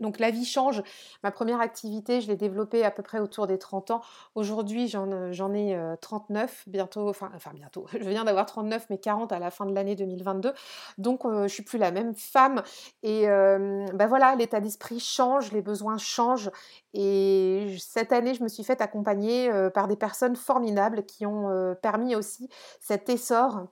Donc 0.00 0.18
la 0.18 0.30
vie 0.30 0.46
change. 0.46 0.82
Ma 1.22 1.30
première 1.30 1.60
activité, 1.60 2.20
je 2.22 2.28
l'ai 2.28 2.36
développée 2.36 2.82
à 2.84 2.90
peu 2.90 3.02
près 3.02 3.18
autour 3.18 3.46
des 3.46 3.58
30 3.58 3.90
ans. 3.90 4.00
Aujourd'hui, 4.34 4.88
j'en, 4.88 5.10
euh, 5.12 5.54
ai 5.54 5.96
39, 6.00 6.50
euh, 6.66 6.70
bientôt, 6.70 7.08
enfin, 7.08 7.30
bientôt, 7.52 7.86
je 7.92 8.08
viens 8.08 8.24
d'avoir 8.24 8.46
39, 8.46 8.86
mais 8.88 8.98
40 8.98 9.32
à 9.32 9.38
la 9.38 9.50
fin 9.50 9.66
de 9.66 9.74
l'année 9.74 9.94
2022. 9.94 10.54
Donc 10.96 11.26
euh, 11.26 11.42
je 11.42 11.52
suis 11.52 11.62
plus 11.62 11.78
la 11.78 11.90
même 11.90 12.14
femme. 12.14 12.62
Et 13.02 13.26
ben 13.26 14.06
voilà, 14.08 14.34
l'état 14.34 14.60
d'esprit 14.60 15.00
change, 15.00 15.52
les 15.52 15.62
besoins 15.62 15.98
changent. 15.98 16.50
Et 16.94 17.76
cette 17.78 18.12
année, 18.12 18.34
je 18.34 18.42
me 18.42 18.48
suis 18.48 18.64
faite 18.64 18.80
accompagner 18.80 19.50
par 19.74 19.88
des 19.88 19.96
personnes 19.96 20.36
formidables 20.36 21.04
qui 21.04 21.26
ont 21.26 21.74
permis 21.82 22.16
aussi 22.16 22.48
cet 22.80 23.08
essor 23.08 23.66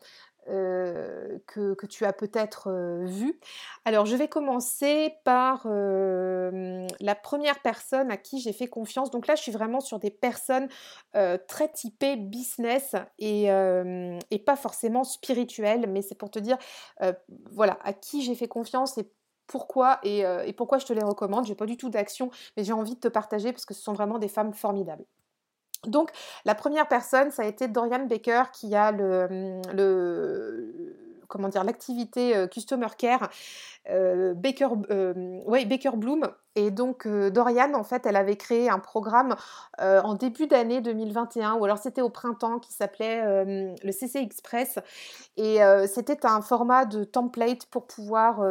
euh, 0.51 1.39
que, 1.47 1.87
tu 1.87 2.05
as 2.05 2.13
peut-être 2.13 2.69
euh, 2.69 3.05
vu. 3.05 3.39
Alors 3.85 4.07
je 4.07 4.17
vais 4.17 4.29
commencer 4.29 5.15
par 5.25 5.63
euh, 5.67 6.87
la 7.01 7.15
première 7.15 7.61
personne 7.63 8.11
à 8.11 8.17
qui 8.17 8.41
j'ai 8.41 8.53
fait 8.53 8.67
confiance, 8.67 9.11
donc 9.11 9.27
là 9.27 9.37
je 9.37 9.43
suis 9.43 9.53
vraiment 9.53 9.81
sur 9.81 9.99
des 9.99 10.11
personnes 10.11 10.69
très 11.47 11.69
typées 11.73 12.17
business 12.17 12.95
et, 13.19 13.49
pas 14.47 14.57
forcément 14.57 15.05
spirituelles, 15.05 15.87
mais 15.89 16.03
c'est 16.03 16.15
pour 16.17 16.31
te 16.31 16.39
dire, 16.39 16.57
voilà, 17.53 17.79
à 17.85 17.93
qui 17.93 18.23
j'ai 18.23 18.35
fait 18.35 18.49
confiance 18.49 18.99
et 18.99 19.11
pourquoi 19.47 20.01
et, 20.03 20.21
et, 20.21 20.53
pourquoi 20.53 20.79
je 20.79 20.87
te 20.87 20.93
les 20.93 21.05
recommande. 21.05 21.47
J'ai 21.47 21.55
pas 21.55 21.67
du 21.67 21.77
tout 21.77 21.91
d'action, 21.91 22.31
mais 22.57 22.65
j'ai 22.65 22.73
envie 22.73 22.95
de 22.95 23.01
te 23.01 23.09
partager 23.09 23.53
parce 23.53 23.65
que 23.65 23.75
ce 23.75 23.83
sont 23.83 23.93
vraiment 23.93 24.19
des 24.19 24.29
femmes 24.29 24.53
formidables. 24.53 25.05
Donc 25.87 26.11
la 26.45 26.55
première 26.55 26.89
personne, 26.89 27.31
ça 27.31 27.43
a 27.43 27.47
été 27.47 27.69
Dorian 27.69 28.07
Baker 28.07 28.45
qui 28.53 28.75
a 28.75 28.93
le, 28.93 29.61
le 29.73 30.97
comment 31.29 31.49
dire 31.49 31.65
l'activité 31.65 32.47
customer 32.51 32.89
care 32.99 33.31
Baker 33.89 34.69
Baker 35.47 35.97
Bloom. 35.97 36.29
Et 36.57 36.71
donc 36.71 37.07
Dorian 37.07 37.73
en 37.75 37.85
fait 37.85 38.05
elle 38.05 38.17
avait 38.17 38.37
créé 38.37 38.69
un 38.69 38.81
programme 38.81 39.37
en 39.79 40.15
début 40.15 40.49
d'année 40.49 40.81
2021 40.81 41.55
ou 41.55 41.65
alors 41.65 41.79
c'était 41.79 42.03
au 42.03 42.11
printemps 42.11 42.59
qui 42.59 42.73
s'appelait 42.73 43.23
le 43.83 43.93
CC 43.93 44.19
Express. 44.19 44.79
Et 45.37 45.61
c'était 45.87 46.27
un 46.27 46.43
format 46.43 46.85
de 46.85 47.05
template 47.05 47.67
pour 47.67 47.87
pouvoir 47.87 48.43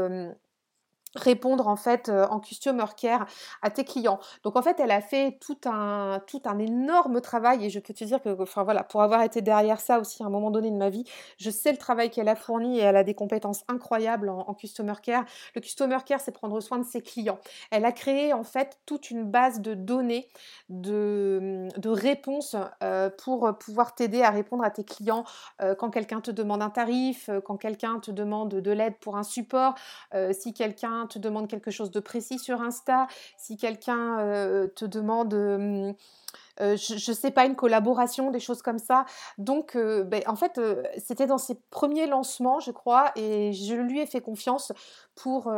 répondre 1.15 1.67
en 1.67 1.75
fait 1.75 2.09
en 2.09 2.39
customer 2.39 2.85
care 2.95 3.25
à 3.61 3.69
tes 3.69 3.83
clients. 3.83 4.19
Donc 4.43 4.55
en 4.55 4.61
fait, 4.61 4.79
elle 4.79 4.91
a 4.91 5.01
fait 5.01 5.37
tout 5.41 5.57
un 5.65 6.21
tout 6.27 6.41
un 6.45 6.59
énorme 6.59 7.21
travail 7.21 7.65
et 7.65 7.69
je 7.69 7.79
peux 7.79 7.93
te 7.93 8.03
dire 8.03 8.21
que 8.21 8.41
enfin 8.41 8.63
voilà, 8.63 8.83
pour 8.83 9.01
avoir 9.01 9.23
été 9.23 9.41
derrière 9.41 9.79
ça 9.79 9.99
aussi 9.99 10.23
à 10.23 10.27
un 10.27 10.29
moment 10.29 10.51
donné 10.51 10.71
de 10.71 10.75
ma 10.75 10.89
vie, 10.89 11.05
je 11.37 11.49
sais 11.49 11.71
le 11.71 11.77
travail 11.77 12.09
qu'elle 12.09 12.27
a 12.27 12.35
fourni 12.35 12.79
et 12.79 12.81
elle 12.81 12.95
a 12.95 13.03
des 13.03 13.13
compétences 13.13 13.63
incroyables 13.67 14.29
en, 14.29 14.53
customer 14.53 14.93
care. 15.01 15.25
Le 15.55 15.61
customer 15.61 15.97
care, 16.05 16.19
c'est 16.19 16.31
prendre 16.31 16.59
soin 16.59 16.79
de 16.79 16.83
ses 16.83 17.01
clients. 17.01 17.39
Elle 17.71 17.85
a 17.85 17.91
créé 17.91 18.33
en 18.33 18.43
fait 18.43 18.77
toute 18.85 19.09
une 19.09 19.23
base 19.23 19.61
de 19.61 19.73
données 19.73 20.27
de, 20.69 21.67
de 21.77 21.89
réponses 21.89 22.55
pour 23.17 23.57
pouvoir 23.57 23.95
t'aider 23.95 24.21
à 24.21 24.29
répondre 24.29 24.63
à 24.63 24.69
tes 24.69 24.83
clients 24.83 25.23
quand 25.77 25.89
quelqu'un 25.89 26.21
te 26.21 26.31
demande 26.31 26.61
un 26.61 26.69
tarif, 26.69 27.29
quand 27.45 27.57
quelqu'un 27.57 27.99
te 27.99 28.11
demande 28.11 28.49
de 28.49 28.71
l'aide 28.71 28.97
pour 28.99 29.17
un 29.17 29.23
support, 29.23 29.75
si 30.31 30.53
quelqu'un 30.53 30.98
te 31.07 31.19
demande 31.19 31.47
quelque 31.47 31.71
chose 31.71 31.91
de 31.91 31.99
précis 31.99 32.39
sur 32.39 32.61
Insta, 32.61 33.07
si 33.37 33.57
quelqu'un 33.57 34.19
euh, 34.19 34.67
te 34.67 34.85
demande... 34.85 35.33
Euh, 35.33 35.93
euh, 36.61 36.75
je 36.75 37.11
ne 37.11 37.15
sais 37.15 37.31
pas, 37.31 37.45
une 37.45 37.55
collaboration, 37.55 38.31
des 38.31 38.41
choses 38.41 38.61
comme 38.61 38.79
ça. 38.79 39.05
Donc, 39.37 39.77
ben, 39.77 40.21
en 40.27 40.35
fait, 40.35 40.59
c'était 40.97 41.25
dans 41.25 41.37
ses 41.37 41.55
premiers 41.71 42.05
lancements, 42.05 42.59
je 42.59 42.71
crois, 42.71 43.13
et 43.15 43.53
je 43.53 43.75
lui 43.75 44.01
ai 44.01 44.05
fait 44.05 44.19
confiance 44.19 44.73
pour, 45.15 45.53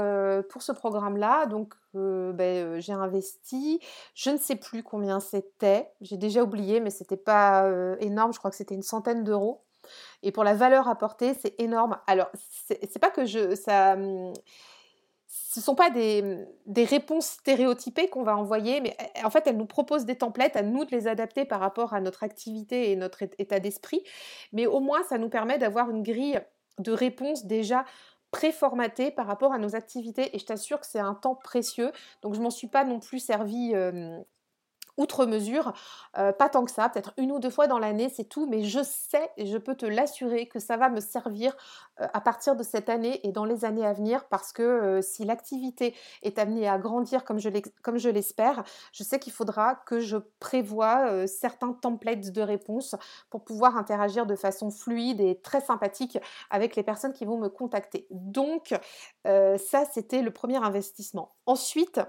pour 0.52 0.62
ce 0.62 0.72
programme-là. 0.72 1.48
Donc, 1.48 1.74
ben, 1.96 2.80
j'ai 2.80 2.94
investi. 2.94 3.80
Je 4.14 4.30
ne 4.30 4.38
sais 4.38 4.56
plus 4.56 4.84
combien 4.84 5.20
c'était. 5.20 5.92
J'ai 6.02 6.18
déjà 6.18 6.44
oublié, 6.44 6.80
mais 6.80 6.92
c'était 6.92 7.18
pas 7.18 7.68
énorme. 8.00 8.32
Je 8.32 8.38
crois 8.38 8.52
que 8.52 8.58
c'était 8.58 8.76
une 8.76 8.84
centaine 8.84 9.24
d'euros. 9.24 9.64
Et 10.24 10.32
pour 10.32 10.44
la 10.44 10.54
valeur 10.54 10.88
apportée, 10.88 11.34
c'est 11.34 11.60
énorme. 11.60 11.98
Alors, 12.08 12.30
c'est 12.68 13.00
pas 13.00 13.10
que 13.10 13.26
je 13.26 13.56
ça 13.56 13.94
hum, 13.94 14.34
ce 15.52 15.60
ne 15.60 15.64
sont 15.64 15.76
pas 15.76 15.90
des, 15.90 16.48
réponses 16.86 17.26
stéréotypées 17.26 18.08
qu'on 18.08 18.24
va 18.24 18.38
envoyer, 18.38 18.80
mais 18.80 18.96
en 19.22 19.30
fait, 19.30 19.46
elles 19.48 19.58
nous 19.58 19.66
proposent 19.66 20.06
des 20.06 20.16
templates, 20.16 20.56
à 20.56 20.62
nous 20.62 20.86
de 20.86 20.92
les 20.92 21.08
adapter 21.08 21.44
par 21.44 21.60
rapport 21.60 21.94
à 21.94 22.00
notre 22.00 22.24
activité 22.24 22.90
et 22.90 22.96
notre 22.96 23.24
état 23.38 23.60
d'esprit. 23.60 24.02
Mais 24.54 24.66
au 24.66 24.80
moins, 24.80 25.04
ça 25.04 25.18
nous 25.18 25.28
permet 25.28 25.58
d'avoir 25.58 25.90
une 25.90 26.04
grille 26.04 26.40
de 26.80 26.94
réponses 26.94 27.46
déjà 27.48 27.84
préformatée 28.32 29.12
par 29.12 29.28
rapport 29.28 29.52
à 29.52 29.58
nos 29.58 29.76
activités. 29.76 30.34
Et 30.34 30.40
je 30.40 30.46
t'assure 30.46 30.80
que 30.80 30.88
c'est 30.88 31.00
un 31.00 31.16
temps 31.16 31.36
précieux. 31.36 31.92
Donc, 32.22 32.34
je 32.34 32.40
m'en 32.40 32.50
suis 32.50 32.68
pas 32.68 32.86
non 32.86 33.02
plus 33.02 33.20
servi 33.20 33.74
outre 34.98 35.26
mesure, 35.26 35.74
euh, 36.18 36.32
pas 36.32 36.50
tant 36.50 36.66
que 36.66 36.72
ça, 36.72 36.90
peut-être 36.90 37.14
une 37.18 37.32
ou 37.32 37.40
deux 37.40 37.50
fois 37.50 37.68
dans 37.68 37.80
l'année, 37.80 38.10
c'est 38.10 38.26
tout, 38.26 38.48
mais 38.48 38.64
je 38.64 38.84
sais 38.84 39.30
et 39.38 39.46
je 39.46 39.58
peux 39.58 39.76
te 39.76 39.86
l'assurer 39.86 40.48
que 40.48 40.60
ça 40.60 40.78
va 40.78 40.90
me 40.90 41.00
servir 41.00 41.56
euh, 42.00 42.08
à 42.14 42.22
partir 42.22 42.56
de 42.56 42.64
cette 42.64 42.90
année 42.90 43.26
et 43.26 43.32
dans 43.32 43.46
les 43.46 43.66
années 43.66 43.86
à 43.86 43.94
venir 43.94 44.26
parce 44.26 44.52
que 44.52 44.62
euh, 44.62 45.02
si 45.02 45.26
l'activité 45.26 45.96
est 46.24 46.40
amenée 46.40 46.68
à 46.68 46.78
grandir 46.78 47.24
comme 47.24 47.40
je 47.40 48.10
l'espère, 48.10 48.64
je 48.92 49.04
sais 49.04 49.20
qu'il 49.20 49.34
faudra 49.34 49.76
que 49.76 50.00
je 50.00 50.18
prévoie 50.40 51.28
certains 51.28 51.74
templates 51.74 52.32
de 52.32 52.42
réponses 52.42 52.96
pour 53.30 53.44
pouvoir 53.44 53.78
interagir 53.78 54.26
de 54.26 54.36
façon 54.36 54.72
fluide 54.72 55.22
et 55.22 55.40
très 55.42 55.62
sympathique 55.62 56.18
avec 56.50 56.76
les 56.76 56.84
personnes 56.84 57.14
qui 57.14 57.26
vont 57.26 57.38
me 57.38 57.50
contacter. 57.50 58.08
Donc 58.12 58.74
ça, 59.26 59.86
c'était 59.92 60.22
le 60.22 60.32
premier 60.32 60.58
investissement. 60.58 61.36
Ensuite, 61.46 62.00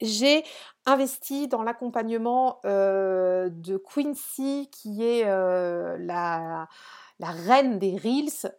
j'ai 0.00 0.44
investi 0.84 1.48
dans 1.48 1.62
l'accompagnement 1.62 2.60
de 2.64 3.76
Quincy, 3.76 4.68
qui 4.70 5.04
est 5.04 5.24
la, 5.24 6.68
reine 7.20 7.78
des 7.78 7.96
Reels. 7.96 8.54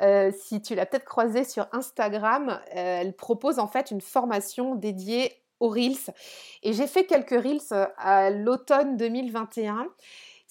si 0.38 0.62
tu 0.62 0.74
l'as 0.74 0.86
peut-être 0.86 1.04
croisée 1.04 1.44
sur 1.44 1.66
Instagram, 1.72 2.60
elle 2.70 3.14
propose 3.14 3.58
en 3.58 3.66
fait 3.66 3.90
une 3.90 4.00
formation 4.00 4.74
dédiée 4.74 5.42
aux 5.60 5.68
Reels. 5.68 6.12
Et 6.62 6.72
j'ai 6.72 6.86
fait 6.86 7.04
quelques 7.06 7.30
Reels 7.30 7.88
à 7.96 8.30
l'automne 8.30 8.96
2021 8.96 9.88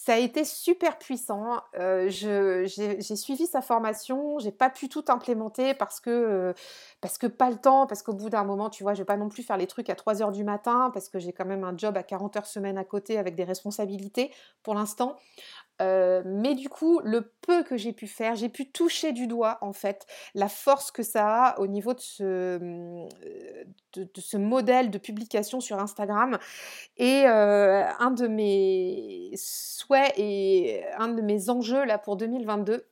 ça 0.06 0.14
a 0.14 0.18
été 0.18 0.46
super 0.46 1.00
puissant. 1.00 1.64
J'ai 1.74 2.68
suivi 3.16 3.48
sa 3.48 3.64
formation, 3.64 4.38
j'ai 4.38 4.52
pas 4.52 4.70
pu 4.70 4.88
tout 4.88 5.04
implémenter 5.08 5.74
parce 5.74 6.00
que, 6.00 6.54
parce 7.02 7.18
que 7.18 7.26
pas 7.26 7.50
le 7.50 7.56
temps, 7.56 7.88
parce 7.88 8.04
qu'au 8.04 8.14
bout 8.14 8.30
d'un 8.30 8.44
moment, 8.44 8.70
tu 8.70 8.84
vois, 8.84 8.94
je 8.94 9.00
vais 9.00 9.06
pas 9.06 9.18
non 9.18 9.30
plus 9.30 9.42
faire 9.42 9.58
les 9.58 9.66
trucs 9.66 9.90
à 9.90 9.96
3 9.96 10.22
heures 10.22 10.32
du 10.32 10.44
matin 10.44 10.92
parce 10.94 11.10
que 11.10 11.18
j'ai 11.18 11.34
quand 11.34 11.46
même 11.46 11.64
un 11.64 11.76
job 11.76 11.98
à 11.98 12.04
40 12.04 12.38
heures 12.38 12.46
semaine 12.46 12.78
à 12.78 12.84
côté 12.84 13.18
avec 13.18 13.34
des 13.34 13.46
responsabilités 13.46 14.32
pour 14.62 14.76
l'instant. 14.76 15.18
Euh, 15.82 16.22
mais 16.26 16.56
du 16.56 16.70
coup, 16.70 17.02
le 17.04 17.34
peu 17.42 17.64
que 17.64 17.76
j'ai 17.76 17.92
pu 17.92 18.08
faire, 18.08 18.36
j'ai 18.36 18.50
pu 18.50 18.72
toucher 18.72 19.12
du 19.12 19.28
doigt 19.28 19.58
en 19.62 19.74
fait 19.74 20.06
la 20.34 20.48
force 20.48 20.92
que 20.92 21.04
ça 21.04 21.48
a 21.48 21.60
au 21.60 21.68
niveau 21.68 21.94
de 21.94 22.00
ce, 22.00 22.58
de, 23.94 24.10
ce 24.18 24.38
modèle 24.38 24.90
de 24.90 24.98
publication 24.98 25.60
sur 25.60 25.80
Instagram. 25.80 26.38
Et 26.98 27.24
euh, 27.28 27.84
un 28.00 28.12
de 28.12 28.28
mes 28.28 29.32
souhaits 29.36 30.14
et 30.18 30.84
un 30.98 31.10
de 31.10 31.22
mes 31.22 31.50
enjeux 31.50 31.84
là 31.86 31.98
pour 31.98 32.16
2022, 32.16 32.86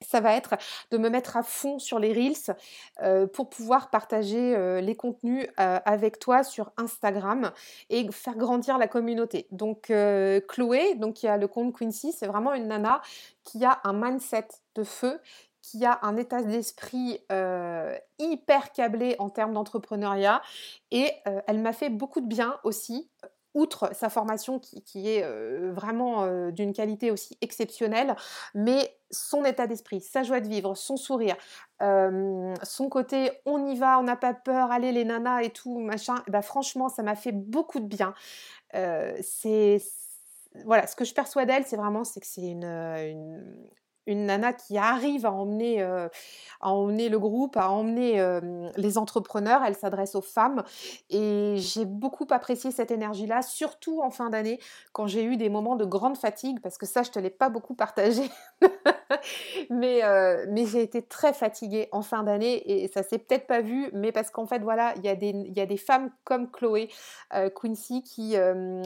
ça 0.00 0.20
va 0.20 0.34
être 0.34 0.56
de 0.90 0.98
me 0.98 1.08
mettre 1.08 1.36
à 1.36 1.42
fond 1.42 1.78
sur 1.78 1.98
les 1.98 2.12
Reels 2.12 2.56
euh, 3.02 3.26
pour 3.26 3.48
pouvoir 3.48 3.90
partager 3.90 4.54
euh, 4.54 4.80
les 4.80 4.94
contenus 4.94 5.46
euh, 5.58 5.78
avec 5.84 6.18
toi 6.18 6.44
sur 6.44 6.70
Instagram 6.76 7.52
et 7.88 8.10
faire 8.12 8.36
grandir 8.36 8.78
la 8.78 8.88
communauté. 8.88 9.46
Donc 9.50 9.92
Chloé, 10.48 10.94
donc 10.96 11.14
qui 11.14 11.28
a 11.28 11.36
le 11.36 11.48
compte 11.48 11.76
Quincy, 11.76 12.12
c'est 12.12 12.26
vraiment 12.26 12.54
une 12.54 12.68
nana 12.68 13.00
qui 13.44 13.64
a 13.64 13.80
un 13.84 13.92
mindset 13.92 14.48
de 14.74 14.84
feu, 14.84 15.20
qui 15.62 15.84
a 15.84 15.98
un 16.02 16.16
état 16.16 16.42
d'esprit 16.42 17.20
hyper 18.18 18.72
câblé 18.72 19.16
en 19.18 19.30
termes 19.30 19.54
d'entrepreneuriat 19.54 20.42
et 20.90 21.10
elle 21.46 21.60
m'a 21.60 21.72
fait 21.72 21.90
beaucoup 21.90 22.20
de 22.20 22.26
bien 22.26 22.58
aussi 22.64 23.10
outre 23.56 23.90
sa 23.94 24.08
formation 24.08 24.60
qui, 24.60 25.08
est 25.08 25.26
vraiment 25.72 26.50
d'une 26.50 26.72
qualité 26.72 27.10
aussi 27.10 27.36
exceptionnelle, 27.40 28.14
mais 28.54 28.96
son 29.10 29.44
état 29.44 29.66
d'esprit, 29.66 30.00
sa 30.00 30.22
joie 30.22 30.40
de 30.40 30.48
vivre, 30.48 30.74
son 30.74 30.96
sourire, 30.96 31.36
son 31.80 32.88
côté 32.90 33.30
on 33.46 33.66
y 33.66 33.76
va, 33.76 33.98
on 33.98 34.04
n'a 34.04 34.16
pas 34.16 34.34
peur, 34.34 34.70
allez 34.70 34.92
les 34.92 35.04
nanas 35.04 35.42
et 35.42 35.50
tout, 35.50 35.78
machin, 35.78 36.16
bah, 36.28 36.42
franchement, 36.42 36.88
ça 36.88 37.02
m'a 37.02 37.14
fait 37.14 37.32
beaucoup 37.32 37.80
de 37.80 37.86
bien. 37.86 38.14
c'est 38.72 39.80
voilà, 40.64 40.86
ce 40.86 40.96
que 40.96 41.04
je 41.04 41.14
perçois 41.14 41.44
d'elle, 41.44 41.64
c'est 41.66 41.76
vraiment 41.76 42.04
c'est 42.04 42.20
que 42.20 42.26
c'est 42.26 42.48
une 42.48 43.66
nana 44.14 44.52
qui 44.52 44.78
arrive 44.78 45.26
à 45.26 45.32
emmener, 45.32 45.82
euh, 45.82 46.08
à 46.60 46.70
emmener 46.70 47.08
le 47.08 47.18
groupe, 47.18 47.56
à 47.56 47.70
emmener 47.70 48.20
euh, 48.20 48.70
les 48.76 48.98
entrepreneurs. 48.98 49.62
Elle 49.64 49.74
s'adresse 49.74 50.14
aux 50.14 50.22
femmes 50.22 50.62
et 51.10 51.56
j'ai 51.56 51.84
beaucoup 51.84 52.26
apprécié 52.30 52.70
cette 52.70 52.90
énergie-là, 52.90 53.42
surtout 53.42 54.00
en 54.02 54.10
fin 54.10 54.30
d'année 54.30 54.60
quand 54.92 55.06
j'ai 55.06 55.24
eu 55.24 55.36
des 55.36 55.48
moments 55.48 55.76
de 55.76 55.84
grande 55.84 56.16
fatigue, 56.16 56.60
parce 56.60 56.78
que 56.78 56.86
ça, 56.86 57.02
je 57.02 57.10
te 57.10 57.18
l'ai 57.18 57.30
pas 57.30 57.48
beaucoup 57.48 57.74
partagé, 57.74 58.30
mais, 59.70 60.04
euh, 60.04 60.46
mais 60.48 60.66
j'ai 60.66 60.82
été 60.82 61.02
très 61.02 61.32
fatiguée 61.32 61.88
en 61.92 62.02
fin 62.02 62.22
d'année 62.22 62.84
et 62.84 62.88
ça 62.88 63.02
s'est 63.02 63.18
peut-être 63.18 63.46
pas 63.46 63.60
vu, 63.60 63.90
mais 63.92 64.12
parce 64.12 64.30
qu'en 64.30 64.46
fait, 64.46 64.60
voilà, 64.60 64.94
il 64.96 65.04
y, 65.04 65.08
a 65.08 65.16
des, 65.16 65.32
y 65.54 65.60
a 65.60 65.66
des 65.66 65.76
femmes 65.76 66.10
comme 66.24 66.50
Chloé 66.50 66.88
Quincy 67.54 68.02
qui, 68.02 68.36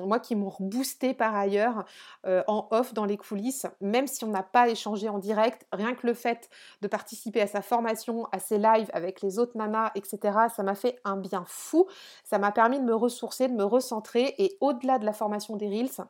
moi, 0.02 0.18
qui 0.18 0.34
m'ont 0.34 0.52
boosté 0.58 1.14
par 1.14 1.34
ailleurs 1.34 1.84
en 2.24 2.68
off 2.70 2.94
dans 2.94 3.04
les 3.04 3.16
coulisses, 3.16 3.66
même 3.80 4.06
si 4.06 4.24
on 4.24 4.28
n'a 4.28 4.42
pas 4.42 4.68
échangé 4.68 5.08
en 5.10 5.18
direct, 5.18 5.66
rien 5.72 5.94
que 5.94 6.06
le 6.06 6.14
fait 6.14 6.48
de 6.80 6.88
participer 6.88 7.40
à 7.40 7.46
sa 7.46 7.60
formation, 7.60 8.26
à 8.32 8.38
ses 8.38 8.58
lives 8.58 8.90
avec 8.92 9.20
les 9.20 9.38
autres 9.38 9.56
mamas, 9.56 9.90
etc., 9.94 10.18
ça 10.54 10.62
m'a 10.62 10.74
fait 10.74 10.98
un 11.04 11.16
bien 11.16 11.44
fou. 11.46 11.86
Ça 12.24 12.38
m'a 12.38 12.52
permis 12.52 12.78
de 12.78 12.84
me 12.84 12.94
ressourcer, 12.94 13.48
de 13.48 13.54
me 13.54 13.64
recentrer 13.64 14.34
et 14.38 14.56
au-delà 14.60 14.98
de 14.98 15.04
la 15.04 15.12
formation 15.12 15.56
des 15.56 15.68
Reels, 15.68 16.06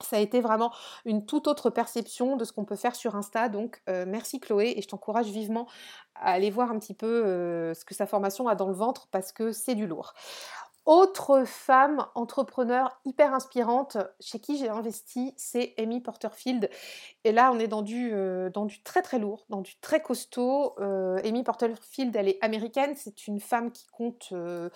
ça 0.00 0.16
a 0.16 0.20
été 0.20 0.40
vraiment 0.40 0.72
une 1.04 1.26
toute 1.26 1.48
autre 1.48 1.70
perception 1.70 2.36
de 2.36 2.44
ce 2.44 2.52
qu'on 2.52 2.64
peut 2.64 2.76
faire 2.76 2.94
sur 2.94 3.16
Insta. 3.16 3.48
Donc, 3.48 3.82
merci 3.88 4.38
Chloé 4.38 4.74
et 4.76 4.82
je 4.82 4.86
t'encourage 4.86 5.26
vivement 5.26 5.66
à 6.14 6.30
aller 6.30 6.50
voir 6.50 6.70
un 6.70 6.78
petit 6.78 6.94
peu 6.94 7.72
ce 7.74 7.84
que 7.84 7.94
sa 7.94 8.06
formation 8.06 8.46
a 8.46 8.54
dans 8.54 8.68
le 8.68 8.74
ventre 8.74 9.08
parce 9.10 9.32
que 9.32 9.50
c'est 9.50 9.74
du 9.74 9.88
lourd. 9.88 10.12
Autre 10.88 11.44
femme 11.44 12.06
entrepreneur 12.14 12.98
hyper 13.04 13.34
inspirante 13.34 13.98
chez 14.20 14.40
qui 14.40 14.56
j'ai 14.56 14.70
investi, 14.70 15.34
c'est 15.36 15.74
Amy 15.76 16.00
Porterfield. 16.00 16.70
Et 17.24 17.32
là, 17.32 17.52
on 17.52 17.58
est 17.58 17.68
dans 17.68 17.82
du, 17.82 18.10
euh, 18.14 18.48
dans 18.48 18.64
du 18.64 18.82
très 18.82 19.02
très 19.02 19.18
lourd, 19.18 19.44
dans 19.50 19.60
du 19.60 19.78
très 19.82 20.00
costaud. 20.00 20.76
Euh, 20.80 21.20
Amy 21.24 21.44
Porterfield, 21.44 22.16
elle 22.16 22.30
est 22.30 22.38
américaine. 22.42 22.94
C'est 22.96 23.26
une 23.26 23.38
femme 23.38 23.70
qui 23.70 23.86
compte 23.88 24.30
euh, 24.32 24.70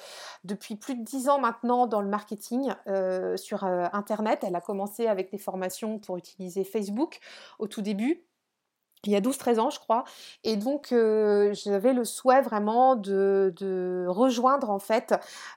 depuis 0.45 0.77
plus 0.77 0.97
de 0.97 1.03
dix 1.03 1.31
ans 1.31 1.39
maintenant 1.39 1.87
dans 1.87 2.03
le 2.03 2.09
marketing 2.09 2.75
sur 3.37 3.65
Internet. 3.65 4.45
Elle 4.47 4.55
a 4.55 4.61
commencé 4.61 5.07
avec 5.07 5.31
des 5.31 5.39
formations 5.39 5.99
pour 5.99 6.19
utiliser 6.19 6.63
Facebook 6.65 7.21
au 7.59 7.69
tout 7.69 7.81
début 7.81 8.27
il 9.05 9.13
y 9.13 9.17
a 9.17 9.21
12-13 9.21 9.59
ans, 9.59 9.71
je 9.71 9.79
crois. 9.79 10.05
Et 10.45 10.57
donc, 10.57 10.89
j'avais 10.91 11.93
le 11.93 12.05
souhait 12.05 12.43
vraiment 12.43 12.97
de, 12.97 14.07
rejoindre, 14.09 14.71
en 14.71 14.79
fait, 14.79 15.15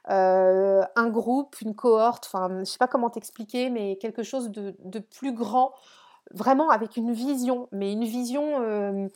un 0.08 1.10
groupe, 1.10 1.62
une 1.62 1.75
cohorte, 1.75 2.25
enfin, 2.25 2.50
je 2.50 2.56
ne 2.56 2.64
sais 2.64 2.78
pas 2.78 2.88
comment 2.88 3.10
t'expliquer, 3.10 3.70
mais 3.70 3.98
quelque 3.98 4.24
chose 4.24 4.50
de, 4.50 5.00
plus 5.00 5.34
grand, 5.34 5.74
vraiment 6.32 6.70
avec 6.70 6.98
une 6.98 7.12
vision, 7.12 7.68
mais 7.72 7.92
une 7.92 8.06
vision... 8.06 9.10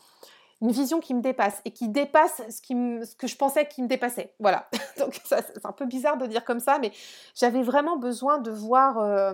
vision 0.61 0.99
qui 0.99 1.13
me 1.13 1.21
dépasse 1.21 1.61
et 1.63 1.71
qui 1.71 1.87
dépasse 1.87 2.41
ce, 2.49 3.05
ce 3.05 3.15
que 3.15 3.27
je 3.27 3.35
pensais 3.37 3.65
qui 3.67 3.81
me 3.81 3.87
dépassait. 3.87 4.33
Voilà. 4.39 4.69
Donc 4.99 5.19
c'est 5.23 5.65
un 5.65 5.71
peu 5.71 5.85
bizarre 5.85 6.17
de 6.17 6.27
dire 6.27 6.43
comme 6.43 6.59
ça, 6.59 6.79
mais 6.79 6.91
j'avais 7.33 7.63
vraiment 7.63 7.97
besoin 7.97 8.39
de 8.39 8.51
voir 8.51 9.33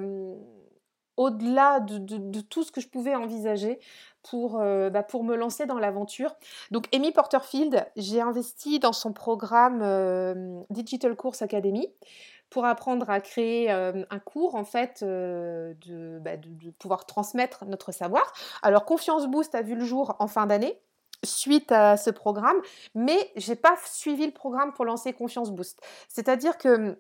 au-delà 1.17 1.79
de, 1.79 2.41
tout 2.41 2.63
ce 2.63 2.72
que 2.72 2.81
je 2.81 2.88
pouvais 2.88 3.15
envisager 3.15 3.79
pour, 4.24 4.60
euh, 4.60 4.89
bah, 4.89 5.03
pour 5.03 5.24
me 5.24 5.36
lancer 5.36 5.65
dans 5.65 5.79
l'aventure. 5.79 6.36
Donc 6.72 6.88
Amy 6.93 7.12
Porterfield, 7.12 7.86
j'ai 7.95 8.22
investi 8.22 8.79
dans 8.79 8.93
son 8.93 9.13
programme 9.13 9.81
euh, 9.81 10.62
Digital 10.69 11.15
Course 11.15 11.41
Academy 11.41 11.88
pour 12.50 12.65
apprendre 12.65 13.10
à 13.10 13.22
créer 13.22 13.72
euh, 13.72 14.03
un 14.10 14.19
cours 14.19 14.55
en 14.55 14.63
fait 14.63 15.01
bah, 15.01 15.07
de, 15.77 16.50
de, 16.50 16.72
pouvoir 16.77 17.05
transmettre 17.05 17.65
notre 17.65 17.91
savoir. 17.91 18.34
Alors 18.62 18.86
Confiance 18.86 19.27
Boost 19.27 19.55
a 19.55 19.62
vu 19.62 19.75
le 19.75 19.86
jour 19.86 20.15
en 20.19 20.27
fin 20.27 20.45
d'année 20.45 20.79
suite 21.24 21.72
à 21.72 21.98
ce 21.98 22.10
programme, 22.10 22.57
mais 22.93 23.31
j'ai 23.36 23.55
pas 23.55 23.75
suivi 23.86 24.25
le 24.25 24.31
programme 24.31 24.74
pour 24.74 24.86
lancer 24.86 25.13
Confiance 25.13 25.51
Boost. 25.51 25.81
C'est-à-dire 26.07 26.57
que 26.57 27.00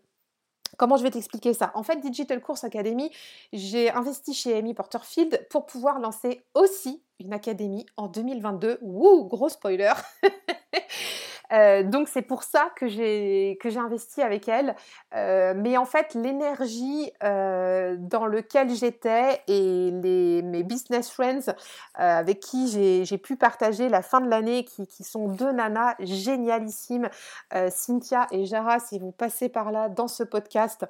Comment 0.77 0.97
je 0.97 1.03
vais 1.03 1.11
t'expliquer 1.11 1.53
ça? 1.53 1.71
En 1.75 1.83
fait, 1.83 1.99
Digital 1.99 2.41
Course 2.41 2.63
Academy, 2.63 3.11
j'ai 3.53 3.89
investi 3.91 4.33
chez 4.33 4.55
Amy 4.57 4.73
Porterfield 4.73 5.47
pour 5.49 5.65
pouvoir 5.65 5.99
lancer 5.99 6.43
aussi 6.53 7.01
une 7.19 7.33
académie 7.33 7.85
en 7.97 8.07
2022. 8.07 8.79
Wouh, 8.81 9.25
gros 9.25 9.49
spoiler 9.49 9.93
Euh, 11.51 11.83
donc 11.83 12.07
c'est 12.07 12.21
pour 12.21 12.43
ça 12.43 12.69
que 12.75 12.87
j'ai 12.87 13.57
que 13.61 13.69
j'ai 13.69 13.79
investi 13.79 14.21
avec 14.21 14.47
elle. 14.47 14.75
Euh, 15.15 15.53
mais 15.55 15.77
en 15.77 15.85
fait, 15.85 16.13
l'énergie 16.13 17.11
euh, 17.23 17.95
dans 17.99 18.25
lequel 18.25 18.73
j'étais 18.73 19.41
et 19.47 19.91
les, 19.91 20.41
mes 20.41 20.63
business 20.63 21.09
friends 21.09 21.53
avec 21.95 22.39
qui 22.39 23.05
j'ai 23.05 23.17
pu 23.17 23.35
partager 23.35 23.89
la 23.89 24.01
fin 24.01 24.21
de 24.21 24.29
l'année, 24.29 24.65
qui, 24.65 24.87
qui, 24.87 25.03
sont 25.03 25.29
deux 25.29 25.51
nanas 25.51 25.95
génialissimes, 25.99 27.09
Cynthia 27.69 28.27
et 28.31 28.45
Jara, 28.45 28.79
si 28.79 28.99
vous 28.99 29.11
passez 29.11 29.49
par 29.49 29.71
là 29.71 29.89
dans 29.89 30.07
ce 30.07 30.23
podcast, 30.23 30.85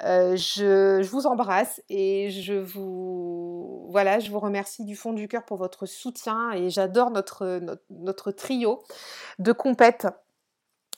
je, 0.00 1.02
vous 1.02 1.26
embrasse 1.26 1.82
et 1.88 2.30
je 2.30 2.54
vous, 2.54 3.86
voilà, 3.90 4.18
je 4.18 4.30
vous 4.30 4.40
remercie 4.40 4.84
du 4.84 4.96
fond 4.96 5.12
du 5.12 5.28
cœur 5.28 5.44
pour 5.44 5.56
votre 5.56 5.86
soutien 5.86 6.52
et 6.52 6.70
j'adore 6.70 7.10
notre, 7.10 7.60
notre, 7.90 8.30
trio 8.32 8.82
de 9.38 9.52
compètes. 9.52 10.06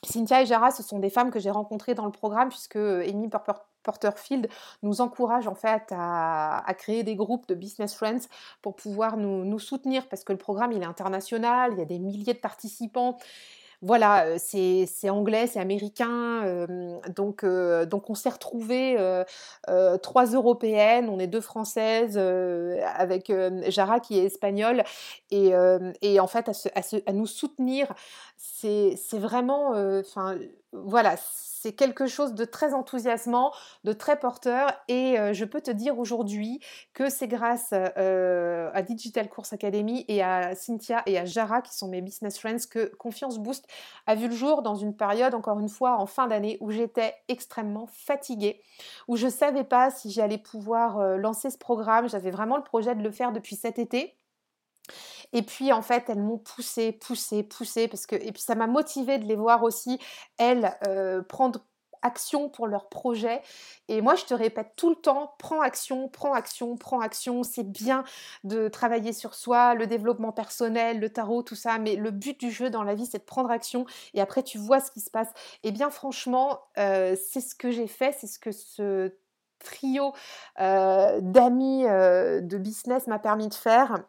Cynthia 0.03 0.41
et 0.41 0.45
Jara, 0.45 0.71
ce 0.71 0.83
sont 0.83 0.99
des 0.99 1.09
femmes 1.09 1.31
que 1.31 1.39
j'ai 1.39 1.49
rencontrées 1.49 1.95
dans 1.95 2.05
le 2.05 2.11
programme 2.11 2.49
puisque 2.49 2.75
Amy 2.75 3.29
Porterfield 3.83 4.47
nous 4.83 5.01
encourage 5.01 5.47
en 5.47 5.55
fait 5.55 5.91
à, 5.91 6.63
créer 6.77 7.03
des 7.03 7.15
groupes 7.15 7.47
de 7.47 7.55
business 7.55 7.95
friends 7.95 8.27
pour 8.61 8.75
pouvoir 8.75 9.17
nous, 9.17 9.43
nous, 9.43 9.59
soutenir 9.59 10.07
parce 10.07 10.23
que 10.23 10.33
le 10.33 10.37
programme 10.37 10.71
il 10.71 10.83
est 10.83 10.85
international, 10.85 11.71
il 11.73 11.79
y 11.79 11.81
a 11.81 11.85
des 11.85 11.99
milliers 11.99 12.33
de 12.33 12.39
participants 12.39 13.17
voilà, 13.81 14.39
c'est 14.39 15.09
anglais, 15.09 15.47
c'est 15.47 15.59
américain, 15.59 16.65
donc, 17.15 17.45
donc 17.45 18.09
on 18.09 18.15
s'est 18.15 18.29
retrouvés 18.29 18.97
trois 20.01 20.25
européennes, 20.25 21.09
on 21.09 21.19
est 21.19 21.27
deux 21.27 21.41
françaises, 21.41 22.17
avec 22.17 23.31
Jara 23.67 23.99
qui 23.99 24.19
est 24.19 24.25
espagnole, 24.25 24.83
et, 25.31 25.51
et 26.01 26.19
en 26.19 26.27
fait 26.27 26.49
à, 26.49 26.81
à, 27.05 27.13
nous 27.13 27.27
soutenir, 27.27 27.93
c'est 28.37 28.97
vraiment, 29.13 29.71
enfin 29.99 30.37
voilà, 30.73 31.15
c'est 31.17 31.73
quelque 31.73 32.07
chose 32.07 32.33
de 32.33 32.45
très 32.45 32.73
enthousiasmant, 32.73 33.51
de 33.83 33.93
très 33.93 34.19
porteur 34.19 34.71
et 34.87 35.15
je 35.33 35.45
peux 35.45 35.61
te 35.61 35.71
dire 35.71 35.97
aujourd'hui 35.97 36.59
que 36.93 37.09
c'est 37.09 37.27
grâce 37.27 37.73
à 37.73 38.81
Digital 38.83 39.29
Course 39.29 39.53
Academy 39.53 40.05
et 40.07 40.21
à 40.21 40.55
Cynthia 40.55 41.03
et 41.05 41.17
à 41.17 41.25
Jara 41.25 41.61
qui 41.61 41.75
sont 41.75 41.87
mes 41.87 42.01
business 42.01 42.37
friends 42.37 42.67
que 42.69 42.93
Confiance 42.97 43.39
Boost 43.39 43.67
a 44.05 44.15
vu 44.15 44.27
le 44.27 44.35
jour 44.35 44.61
dans 44.61 44.75
une 44.75 44.95
période 44.95 45.33
encore 45.33 45.59
une 45.59 45.69
fois 45.69 45.97
en 45.97 46.05
fin 46.05 46.27
d'année 46.27 46.57
où 46.61 46.71
j'étais 46.71 47.15
extrêmement 47.27 47.87
fatiguée, 47.87 48.61
où 49.07 49.15
je 49.15 49.25
ne 49.25 49.31
savais 49.31 49.63
pas 49.63 49.89
si 49.89 50.11
j'allais 50.11 50.37
pouvoir 50.37 51.17
lancer 51.17 51.49
ce 51.49 51.57
programme, 51.57 52.07
j'avais 52.09 52.31
vraiment 52.31 52.57
le 52.57 52.63
projet 52.63 52.93
de 52.93 53.01
le 53.01 53.11
faire 53.11 53.31
depuis 53.31 53.55
cet 53.55 53.79
été. 53.79 54.17
Et 55.33 55.41
puis 55.41 55.73
en 55.73 55.81
fait, 55.81 56.09
elles 56.09 56.21
m'ont 56.21 56.37
poussé, 56.37 56.91
poussé, 56.91 57.43
poussé, 57.43 57.87
parce 57.87 58.05
que 58.05 58.15
et 58.15 58.31
puis 58.31 58.41
ça 58.41 58.55
m'a 58.55 58.67
motivé 58.67 59.17
de 59.17 59.25
les 59.25 59.35
voir 59.35 59.63
aussi 59.63 59.99
elles 60.37 60.75
euh, 60.87 61.21
prendre 61.21 61.61
action 62.01 62.49
pour 62.49 62.67
leur 62.67 62.89
projet. 62.89 63.41
Et 63.87 64.01
moi, 64.01 64.15
je 64.15 64.25
te 64.25 64.33
répète 64.33 64.73
tout 64.75 64.89
le 64.89 64.95
temps, 64.95 65.33
prends 65.39 65.61
action, 65.61 66.07
prends 66.09 66.33
action, 66.33 66.77
prends 66.77 66.99
action. 66.99 67.43
C'est 67.43 67.69
bien 67.69 68.03
de 68.43 68.67
travailler 68.67 69.13
sur 69.13 69.35
soi, 69.35 69.73
le 69.73 69.87
développement 69.87 70.31
personnel, 70.31 70.99
le 70.99 71.09
tarot, 71.09 71.43
tout 71.43 71.55
ça. 71.55 71.77
Mais 71.79 71.95
le 71.95 72.11
but 72.11 72.39
du 72.39 72.51
jeu 72.51 72.69
dans 72.69 72.83
la 72.83 72.95
vie, 72.95 73.05
c'est 73.05 73.19
de 73.19 73.23
prendre 73.23 73.51
action. 73.51 73.85
Et 74.13 74.21
après, 74.21 74.43
tu 74.43 74.57
vois 74.57 74.79
ce 74.79 74.91
qui 74.91 75.01
se 75.01 75.09
passe. 75.09 75.29
Et 75.63 75.71
bien 75.71 75.89
franchement, 75.89 76.59
euh, 76.77 77.15
c'est 77.29 77.41
ce 77.41 77.55
que 77.55 77.71
j'ai 77.71 77.87
fait, 77.87 78.13
c'est 78.17 78.27
ce 78.27 78.39
que 78.39 78.51
ce 78.51 79.13
trio 79.59 80.13
euh, 80.59 81.19
d'amis 81.21 81.83
de 81.83 82.57
business 82.57 83.07
m'a 83.07 83.19
permis 83.19 83.47
de 83.47 83.53
faire. 83.55 84.03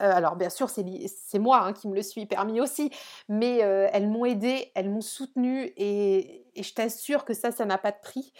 Euh, 0.00 0.10
alors 0.12 0.36
bien 0.36 0.50
sûr, 0.50 0.70
c'est 0.70 1.38
moi 1.38 1.62
hein, 1.64 1.72
qui 1.72 1.88
me 1.88 1.94
le 1.94 2.02
suis 2.02 2.26
permis 2.26 2.60
aussi, 2.60 2.90
mais 3.28 3.62
euh, 3.62 3.88
elles 3.92 4.08
m'ont 4.08 4.24
aidé, 4.24 4.72
elles 4.74 4.90
m'ont 4.90 5.00
soutenu 5.00 5.72
et, 5.76 6.46
je 6.56 6.72
t'assure 6.74 7.24
que 7.24 7.32
ça, 7.32 7.52
ça 7.52 7.64
n'a 7.64 7.78
pas 7.78 7.90
de 7.90 8.00
prix. 8.02 8.32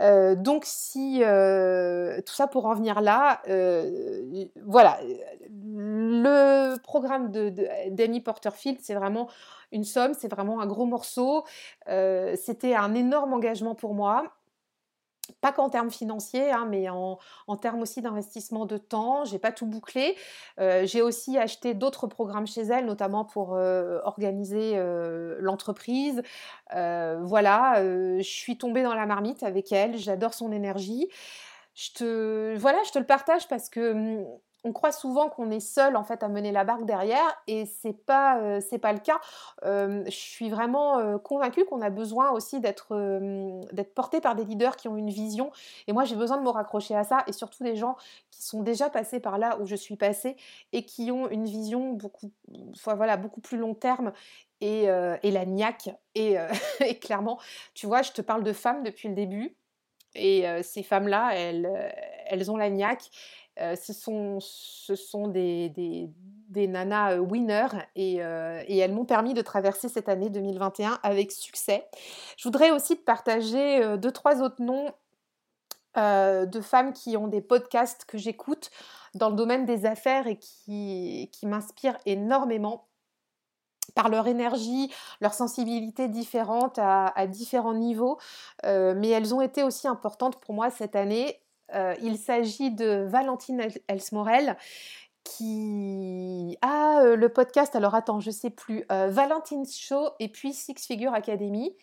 Euh, 0.00 0.36
donc 0.36 0.64
si 0.64 1.18
tout 1.18 2.32
ça 2.34 2.46
pour 2.46 2.66
en 2.66 2.74
venir 2.74 3.00
là, 3.00 3.42
voilà, 4.64 4.98
le 5.50 6.76
programme 6.82 7.30
d'Amy 7.30 8.18
de, 8.18 8.24
Porterfield, 8.24 8.78
c'est 8.80 8.94
vraiment 8.94 9.28
une 9.72 9.84
somme, 9.84 10.14
c'est 10.14 10.28
vraiment 10.30 10.60
un 10.60 10.66
gros 10.66 10.86
morceau. 10.86 11.44
C'était 11.86 12.74
un 12.74 12.94
énorme 12.94 13.32
engagement 13.32 13.74
pour 13.74 13.94
moi 13.94 14.37
pas 15.40 15.52
qu'en 15.52 15.68
termes 15.70 15.90
financiers, 15.90 16.50
hein, 16.50 16.66
mais 16.68 16.88
en, 16.88 17.18
termes 17.60 17.80
aussi 17.80 18.02
d'investissement 18.02 18.66
de 18.66 18.76
temps. 18.76 19.24
J'ai 19.24 19.38
pas 19.38 19.52
tout 19.52 19.66
bouclé. 19.66 20.16
Euh, 20.60 20.86
j'ai 20.86 21.02
aussi 21.02 21.38
acheté 21.38 21.74
d'autres 21.74 22.06
programmes 22.06 22.46
chez 22.46 22.62
elle, 22.62 22.86
notamment 22.86 23.24
pour 23.24 23.54
euh, 23.54 24.00
organiser 24.04 24.72
euh, 24.76 25.36
l'entreprise. 25.40 26.22
voilà, 26.72 27.74
je 27.78 28.22
suis 28.22 28.58
tombée 28.58 28.82
dans 28.82 28.94
la 28.94 29.06
marmite 29.06 29.42
avec 29.42 29.72
elle. 29.72 29.96
J'adore 29.96 30.34
son 30.34 30.52
énergie. 30.52 31.08
Je 31.74 31.92
te, 31.92 32.56
voilà, 32.56 32.78
je 32.86 32.90
te 32.90 32.98
le 32.98 33.06
partage 33.06 33.46
parce 33.48 33.68
que 33.68 33.92
hum, 33.92 34.26
on 34.64 34.72
croit 34.72 34.92
souvent 34.92 35.28
qu'on 35.28 35.50
est 35.50 35.60
seul 35.60 35.96
en 35.96 36.02
fait 36.02 36.22
à 36.22 36.28
mener 36.28 36.50
la 36.50 36.64
barque 36.64 36.84
derrière 36.84 37.42
et 37.46 37.64
c'est 37.64 37.92
pas 37.92 38.40
euh, 38.40 38.60
c'est 38.60 38.78
pas 38.78 38.92
le 38.92 38.98
cas. 38.98 39.20
Euh, 39.64 40.04
je 40.06 40.10
suis 40.10 40.50
vraiment 40.50 40.98
euh, 40.98 41.18
convaincue 41.18 41.64
qu'on 41.64 41.80
a 41.80 41.90
besoin 41.90 42.30
aussi 42.30 42.60
d'être 42.60 42.88
d'être 43.72 43.94
porté 43.94 44.20
par 44.20 44.34
des 44.34 44.44
leaders 44.44 44.76
qui 44.76 44.88
ont 44.88 44.96
une 44.96 45.10
vision 45.10 45.52
et 45.86 45.92
moi 45.92 46.04
j'ai 46.04 46.16
besoin 46.16 46.38
de 46.38 46.42
me 46.42 46.48
raccrocher 46.48 46.94
à 46.94 47.04
ça 47.04 47.22
et 47.26 47.32
surtout 47.32 47.62
des 47.62 47.76
gens 47.76 47.96
qui 48.30 48.42
sont 48.42 48.62
déjà 48.62 48.90
passés 48.90 49.20
par 49.20 49.38
là 49.38 49.58
où 49.60 49.66
je 49.66 49.76
suis 49.76 49.96
passée 49.96 50.36
et 50.72 50.84
qui 50.84 51.10
ont 51.10 51.28
une 51.28 51.44
vision 51.44 51.92
beaucoup 51.92 52.32
voilà 52.84 53.16
beaucoup 53.16 53.40
plus 53.40 53.58
long 53.58 53.74
terme 53.74 54.12
et, 54.60 54.86
la 54.86 55.44
niaque 55.44 55.90
et, 56.14 56.36
et, 56.84 56.98
clairement 56.98 57.38
tu 57.74 57.86
vois 57.86 58.02
je 58.02 58.12
te 58.12 58.22
parle 58.22 58.42
de 58.42 58.52
femmes 58.52 58.82
depuis 58.82 59.08
le 59.08 59.14
début 59.14 59.54
et 60.14 60.44
ces 60.62 60.82
femmes 60.82 61.08
là 61.08 61.30
elles 61.34 61.68
elles 62.26 62.50
ont 62.50 62.56
la 62.56 62.70
niaque 62.70 63.10
euh, 63.60 63.74
ce 63.76 63.92
sont, 63.92 64.38
ce 64.40 64.94
sont 64.94 65.28
des, 65.28 65.68
des, 66.48 66.66
nanas 66.68 67.14
euh, 67.14 67.18
winners 67.18 67.68
et, 67.96 68.22
euh, 68.22 68.62
et 68.66 68.78
elles 68.78 68.92
m'ont 68.92 69.04
permis 69.04 69.34
de 69.34 69.42
traverser 69.42 69.88
cette 69.88 70.08
année 70.08 70.30
2021 70.30 70.98
avec 71.02 71.32
succès. 71.32 71.88
Je 72.36 72.44
voudrais 72.44 72.70
aussi 72.70 72.96
te 72.96 73.02
partager 73.02 73.96
deux, 73.98 74.12
trois 74.12 74.42
autres 74.42 74.62
noms 74.62 74.92
de 75.96 76.60
femmes 76.60 76.92
qui 76.92 77.16
ont 77.16 77.26
des 77.26 77.40
podcasts 77.40 78.04
que 78.04 78.18
j'écoute 78.18 78.70
dans 79.14 79.30
le 79.30 79.34
domaine 79.34 79.66
des 79.66 79.84
affaires 79.84 80.28
et 80.28 80.36
qui, 80.36 81.28
qui 81.32 81.46
m'inspirent 81.46 81.98
énormément 82.06 82.86
par 83.96 84.08
leur 84.08 84.28
énergie, 84.28 84.92
leur 85.20 85.34
sensibilité 85.34 86.06
différente 86.06 86.78
à, 86.78 87.26
différents 87.26 87.74
niveaux, 87.74 88.18
mais 88.62 89.08
elles 89.08 89.34
ont 89.34 89.40
été 89.40 89.64
aussi 89.64 89.88
importantes 89.88 90.38
pour 90.40 90.54
moi 90.54 90.70
cette 90.70 90.94
année. 90.94 91.40
Il 91.74 92.16
s'agit 92.18 92.70
de 92.70 93.06
Valentine 93.08 93.68
Elsmorel 93.88 94.56
qui 95.24 96.56
a 96.62 97.02
le 97.04 97.28
podcast, 97.28 97.76
alors 97.76 97.94
attends, 97.94 98.20
je 98.20 98.30
sais 98.30 98.50
plus, 98.50 98.84
Valentine 98.88 99.66
Show 99.66 100.10
et 100.20 100.28
puis 100.28 100.52
Six 100.52 100.86
Figure 100.86 101.12
Academy. 101.12 101.76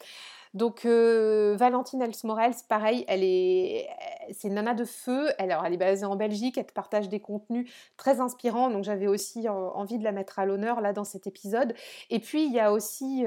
Donc 0.55 0.85
Valentine 0.85 2.01
Elsmorels, 2.01 2.55
pareil, 2.69 3.03
elle 3.09 3.23
est, 3.23 3.89
c'est 4.31 4.49
nana 4.49 4.73
de 4.73 4.85
feu. 4.85 5.27
Elle, 5.37 5.51
alors, 5.51 5.65
elle 5.65 5.73
est 5.73 5.77
basée 5.77 6.05
en 6.05 6.15
Belgique. 6.15 6.57
Elle 6.57 6.65
partage 6.65 7.09
des 7.09 7.19
contenus 7.19 7.69
très 7.97 8.21
inspirants. 8.21 8.69
Donc 8.69 8.85
j'avais 8.85 9.07
aussi 9.07 9.49
envie 9.49 9.99
de 9.99 10.03
la 10.05 10.13
mettre 10.13 10.39
à 10.39 10.45
l'honneur 10.45 10.79
là 10.79 10.93
dans 10.93 11.03
cet 11.03 11.27
épisode. 11.27 11.75
Et 12.09 12.19
puis 12.19 12.45
il 12.45 12.53
y 12.53 12.61
a 12.61 12.71
aussi 12.71 13.25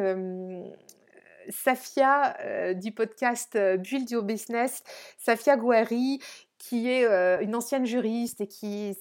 Safia 1.50 2.74
du 2.74 2.92
podcast 2.92 3.58
Build 3.78 4.10
Your 4.10 4.22
Business, 4.22 4.82
Safia 5.18 5.56
Gouari, 5.56 6.20
qui 6.58 6.88
est 6.88 7.04
une 7.42 7.54
ancienne 7.54 7.86
juriste 7.86 8.40
et 8.40 8.46
qui 8.46 8.96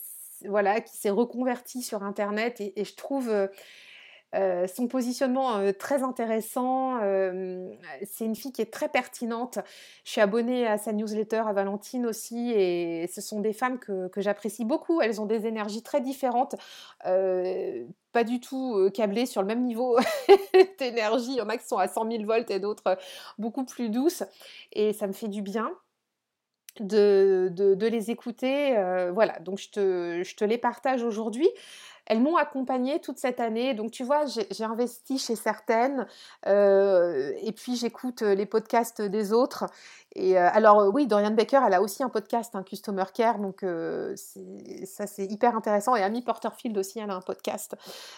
voilà 0.46 0.82
qui 0.82 0.96
s'est 0.96 1.10
reconvertie 1.10 1.82
sur 1.82 2.04
Internet. 2.04 2.62
Et, 2.62 2.84
je 2.84 2.96
trouve 2.96 3.32
euh, 4.36 4.68
son 4.68 4.88
positionnement 4.88 5.56
euh, 5.58 5.72
très 5.72 6.04
intéressant. 6.04 7.00
Euh, 7.02 7.72
c'est 8.04 8.26
une 8.26 8.36
fille 8.36 8.52
qui 8.52 8.62
est 8.62 8.72
très 8.72 8.90
pertinente. 8.90 9.60
Je 10.04 10.12
suis 10.12 10.22
abonnée 10.22 10.68
à 10.68 10.78
sa 10.78 10.92
newsletter 10.92 11.44
à 11.48 11.54
Valentine 11.54 12.06
aussi 12.06 12.52
et 12.52 13.08
ce 13.08 13.22
sont 13.22 13.40
des 13.40 13.54
femmes 13.54 13.80
que, 13.80 14.10
j'apprécie 14.18 14.66
beaucoup. 14.66 15.02
Elles 15.02 15.22
ont 15.22 15.26
des 15.26 15.48
énergies 15.48 15.82
très 15.82 16.02
différentes, 16.02 16.56
pas 17.04 18.24
du 18.24 18.40
tout 18.40 18.90
câblées 18.94 19.26
sur 19.28 19.42
le 19.42 19.48
même 19.48 19.64
niveau 19.64 19.98
d'énergie. 20.80 21.32
Il 21.32 21.38
y 21.38 21.42
en 21.42 21.50
a 21.50 21.58
qui 21.58 21.68
sont 21.68 21.78
à 21.78 21.88
100 21.88 22.12
000 22.12 22.26
volts 22.26 22.52
et 22.52 22.60
d'autres 22.60 22.98
beaucoup 23.38 23.64
plus 23.64 23.90
douces 23.90 24.24
et 24.74 24.92
ça 24.92 25.08
me 25.08 25.14
fait 25.14 25.30
du 25.30 25.42
bien. 25.42 25.72
De, 26.80 27.88
les 27.88 28.12
écouter. 28.12 28.76
voilà, 29.14 29.40
donc 29.40 29.60
je 29.60 29.70
te, 29.70 30.24
je 30.24 30.36
te 30.36 30.46
les 30.46 30.58
partage 30.58 31.04
aujourd'hui. 31.04 31.50
Elles 32.08 32.22
m'ont 32.22 32.38
accompagnée 32.38 33.00
toute 33.00 33.18
cette 33.18 33.40
année. 33.40 33.74
Donc, 33.74 33.92
tu 33.92 34.04
vois, 34.04 34.24
j'ai 34.26 34.64
investi 34.64 35.20
chez 35.20 35.36
certaines 35.36 36.08
euh, 36.48 37.34
et 37.42 37.52
puis 37.52 37.76
j'écoute 37.76 38.22
euh, 38.22 38.34
les 38.34 38.46
podcasts 38.46 39.02
des 39.02 39.34
autres. 39.34 39.66
Et 40.16 40.38
euh, 40.38 40.50
alors, 40.54 40.90
oui, 40.94 41.06
Dorian 41.06 41.32
Baker, 41.32 41.60
elle 41.68 41.74
a 41.74 41.82
aussi 41.82 42.04
un 42.04 42.10
podcast, 42.10 42.56
un 42.56 42.64
Customer 42.64 43.04
Care. 43.14 43.40
Donc, 43.40 43.66
ça, 44.16 45.06
c'est 45.06 45.26
hyper 45.26 45.56
intéressant. 45.56 45.96
Et 45.96 46.02
Amy 46.02 46.22
Porterfield 46.22 46.78
aussi, 46.78 47.00
elle 47.00 47.12
a 47.12 47.16
un 47.16 47.22
podcast. 47.22 47.76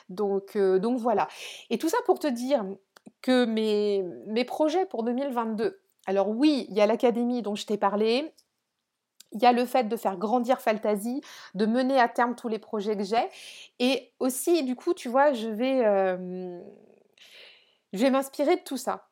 Donc, 0.09 0.55
donc 0.55 0.99
voilà. 0.99 1.27
Et 1.71 1.79
tout 1.79 1.89
ça 1.89 1.97
pour 2.05 2.19
te 2.19 2.27
dire 2.27 2.63
que 3.21 3.45
mes, 3.45 4.03
mes 4.27 4.45
projets 4.45 4.85
pour 4.85 5.03
2022, 5.03 5.79
alors 6.05 6.29
oui, 6.29 6.67
il 6.69 6.75
y 6.75 6.81
a 6.81 6.85
l'académie 6.85 7.41
dont 7.41 7.55
je 7.55 7.65
t'ai 7.65 7.77
parlé, 7.77 8.33
il 9.31 9.41
y 9.41 9.45
a 9.45 9.51
le 9.51 9.65
fait 9.65 9.85
de 9.87 9.95
faire 9.95 10.17
grandir 10.17 10.59
Fantasy, 10.61 11.21
de 11.55 11.65
mener 11.65 11.99
à 11.99 12.07
terme 12.07 12.35
tous 12.35 12.47
les 12.47 12.59
projets 12.59 12.97
que 12.97 13.03
j'ai. 13.03 13.27
Et 13.79 14.11
aussi, 14.19 14.63
du 14.63 14.75
coup, 14.75 14.93
tu 14.93 15.09
vois, 15.09 15.33
je 15.33 15.47
vais, 15.47 15.85
euh, 15.85 16.59
je 17.93 17.99
vais 17.99 18.09
m'inspirer 18.11 18.55
de 18.57 18.61
tout 18.61 18.77
ça. 18.77 19.07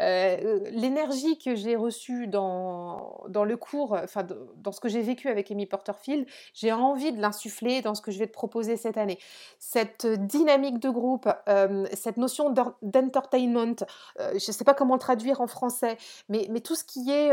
Euh, 0.00 0.60
l'énergie 0.70 1.38
que 1.38 1.54
j'ai 1.54 1.76
reçue 1.76 2.26
dans, 2.26 3.22
dans 3.28 3.44
le 3.44 3.56
cours, 3.56 3.92
enfin 3.92 4.26
dans 4.56 4.72
ce 4.72 4.80
que 4.80 4.88
j'ai 4.88 5.02
vécu 5.02 5.28
avec 5.28 5.50
Amy 5.50 5.66
Porterfield, 5.66 6.26
j'ai 6.52 6.72
envie 6.72 7.12
de 7.12 7.20
l'insuffler 7.20 7.80
dans 7.80 7.94
ce 7.94 8.02
que 8.02 8.10
je 8.10 8.18
vais 8.18 8.26
te 8.26 8.32
proposer 8.32 8.76
cette 8.76 8.96
année. 8.96 9.18
Cette 9.58 10.06
dynamique 10.06 10.78
de 10.78 10.90
groupe, 10.90 11.28
euh, 11.48 11.86
cette 11.92 12.16
notion 12.16 12.50
d'entertainment, 12.82 13.76
euh, 14.20 14.30
je 14.30 14.34
ne 14.34 14.52
sais 14.52 14.64
pas 14.64 14.74
comment 14.74 14.94
le 14.94 15.00
traduire 15.00 15.40
en 15.40 15.46
français, 15.46 15.96
mais, 16.28 16.46
mais 16.50 16.60
tout 16.60 16.74
ce 16.74 16.84
qui 16.84 17.10
est 17.10 17.32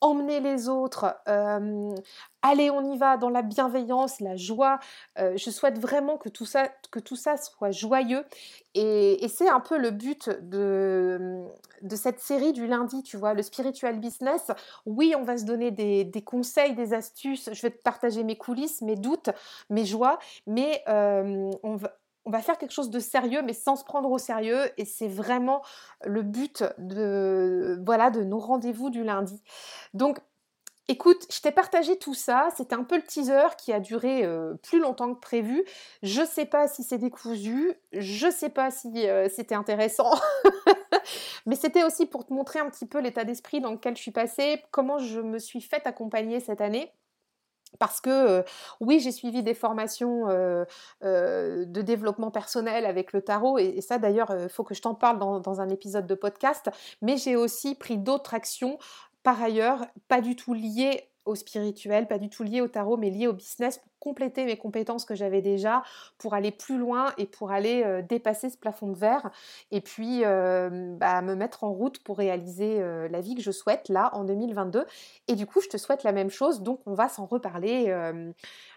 emmener 0.00 0.40
les 0.40 0.68
autres, 0.68 1.16
allez, 2.48 2.70
on 2.70 2.92
y 2.92 2.96
va 2.96 3.16
dans 3.16 3.30
la 3.30 3.42
bienveillance, 3.42 4.20
la 4.20 4.36
joie. 4.36 4.78
je 5.16 5.50
souhaite 5.50 5.78
vraiment 5.78 6.16
que 6.18 6.28
tout 6.28 6.46
ça, 6.46 7.36
soit 7.36 7.70
joyeux. 7.70 8.24
Et, 8.74 9.26
c'est 9.28 9.48
un 9.48 9.60
peu 9.60 9.78
le 9.78 9.90
but 9.90 10.28
de, 10.42 11.44
cette 11.94 12.20
série 12.20 12.52
du 12.52 12.66
lundi, 12.66 13.02
tu 13.02 13.16
vois, 13.16 13.34
le 13.34 13.42
spiritual 13.42 13.98
business. 13.98 14.50
Oui, 14.84 15.14
on 15.16 15.22
va 15.22 15.38
se 15.38 15.44
donner 15.44 15.70
des, 15.70 16.22
conseils, 16.22 16.74
des 16.74 16.92
astuces. 16.92 17.50
Je 17.52 17.62
vais 17.62 17.70
te 17.70 17.82
partager 17.82 18.24
mes 18.24 18.36
coulisses, 18.36 18.82
mes 18.82 18.96
doutes, 18.96 19.30
mes 19.70 19.84
joies, 19.84 20.18
mais 20.46 20.82
on 20.86 21.76
va 21.76 21.92
on 22.26 22.30
va 22.30 22.42
faire 22.42 22.58
quelque 22.58 22.72
chose 22.72 22.90
de 22.90 22.98
sérieux, 22.98 23.40
mais 23.42 23.52
sans 23.52 23.76
se 23.76 23.84
prendre 23.84 24.10
au 24.10 24.18
sérieux. 24.18 24.68
Et 24.76 24.84
c'est 24.84 25.08
vraiment 25.08 25.62
le 26.04 26.22
but 26.22 26.64
de, 26.78 27.78
de 27.78 28.24
nos 28.24 28.38
rendez-vous 28.38 28.90
du 28.90 29.04
lundi. 29.04 29.40
Donc, 29.94 30.18
Écoute, 30.88 31.26
je 31.32 31.40
t'ai 31.40 31.50
partagé 31.50 31.98
tout 31.98 32.14
ça. 32.14 32.48
C'était 32.56 32.76
un 32.76 32.84
peu 32.84 32.96
le 32.96 33.02
teaser 33.02 33.56
qui 33.58 33.72
a 33.72 33.80
duré 33.80 34.24
euh, 34.24 34.54
plus 34.62 34.78
longtemps 34.78 35.12
que 35.12 35.18
prévu. 35.18 35.64
Je 36.04 36.24
sais 36.24 36.44
pas 36.44 36.68
si 36.68 36.84
c'est 36.84 36.98
décousu. 36.98 37.74
Je 37.92 38.30
sais 38.30 38.50
pas 38.50 38.70
si 38.70 39.08
euh, 39.08 39.28
c'était 39.28 39.56
intéressant. 39.56 40.14
Mais 41.46 41.56
c'était 41.56 41.82
aussi 41.82 42.06
pour 42.06 42.24
te 42.24 42.32
montrer 42.32 42.60
un 42.60 42.70
petit 42.70 42.86
peu 42.86 43.00
l'état 43.00 43.24
d'esprit 43.24 43.60
dans 43.60 43.72
lequel 43.72 43.96
je 43.96 44.02
suis 44.02 44.12
passée, 44.12 44.62
comment 44.70 44.98
je 44.98 45.20
me 45.20 45.40
suis 45.40 45.60
faite 45.60 45.88
accompagner 45.88 46.38
cette 46.38 46.60
année. 46.60 46.92
Parce 47.80 48.00
que 48.00 48.10
euh, 48.10 48.42
oui, 48.80 49.00
j'ai 49.00 49.10
suivi 49.10 49.42
des 49.42 49.54
formations 49.54 50.26
de 51.02 51.82
développement 51.82 52.30
personnel 52.30 52.86
avec 52.86 53.12
le 53.12 53.22
tarot, 53.22 53.58
et, 53.58 53.80
ça 53.80 53.98
d'ailleurs, 53.98 54.34
il 54.40 54.48
faut 54.48 54.62
que 54.62 54.74
je 54.74 54.80
t'en 54.80 54.94
parle 54.94 55.18
dans, 55.18 55.60
un 55.60 55.68
épisode 55.68 56.06
de 56.06 56.14
podcast, 56.14 56.70
mais 57.02 57.16
j'ai 57.16 57.34
aussi 57.34 57.74
pris 57.74 57.98
d'autres 57.98 58.34
actions 58.34 58.78
par 59.26 59.42
ailleurs, 59.42 59.84
pas 60.06 60.20
du 60.20 60.36
tout 60.36 60.54
lié 60.54 61.02
au 61.24 61.34
spirituel, 61.34 62.06
pas 62.06 62.18
du 62.18 62.30
tout 62.30 62.44
lié 62.44 62.60
au 62.60 62.68
tarot, 62.68 62.96
mais 62.96 63.10
lié 63.10 63.26
au 63.26 63.32
business 63.32 63.78
pour 63.78 63.90
compléter 63.98 64.44
mes 64.44 64.56
compétences 64.56 65.04
que 65.04 65.16
j'avais 65.16 65.42
déjà, 65.42 65.82
pour 66.16 66.34
aller 66.34 66.52
plus 66.52 66.78
loin 66.78 67.12
et 67.18 67.26
pour 67.26 67.50
aller 67.50 67.82
euh, 67.84 68.02
dépasser 68.02 68.50
ce 68.50 68.56
plafond 68.56 68.86
de 68.86 68.96
verre 68.96 69.32
et 69.72 69.80
puis 69.80 70.20
euh, 70.24 70.94
bah, 70.96 71.22
me 71.22 71.34
mettre 71.34 71.64
en 71.64 71.72
route 71.72 71.98
pour 72.04 72.18
réaliser 72.18 72.80
euh, 72.80 73.08
la 73.08 73.20
vie 73.20 73.34
que 73.34 73.42
je 73.42 73.50
souhaite 73.50 73.88
là 73.88 74.10
en 74.12 74.22
2022. 74.22 74.86
Et 75.26 75.34
du 75.34 75.44
coup, 75.44 75.60
je 75.60 75.70
te 75.70 75.76
souhaite 75.76 76.04
la 76.04 76.12
même 76.12 76.30
chose, 76.30 76.62
donc 76.62 76.78
on 76.86 76.94
va 76.94 77.08
s'en 77.08 77.26
reparler 77.26 77.92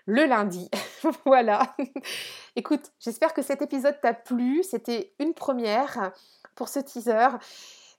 le 0.07 0.25
lundi. 0.25 0.67
voilà. 1.27 1.75
Écoute, 2.55 2.91
j'espère 2.99 3.35
que 3.35 3.43
cet 3.43 3.61
épisode 3.61 4.01
t'a 4.01 4.15
plu. 4.15 4.63
C'était 4.63 5.13
une 5.19 5.35
première 5.35 6.11
pour 6.55 6.69
ce 6.69 6.79
teaser. 6.79 7.37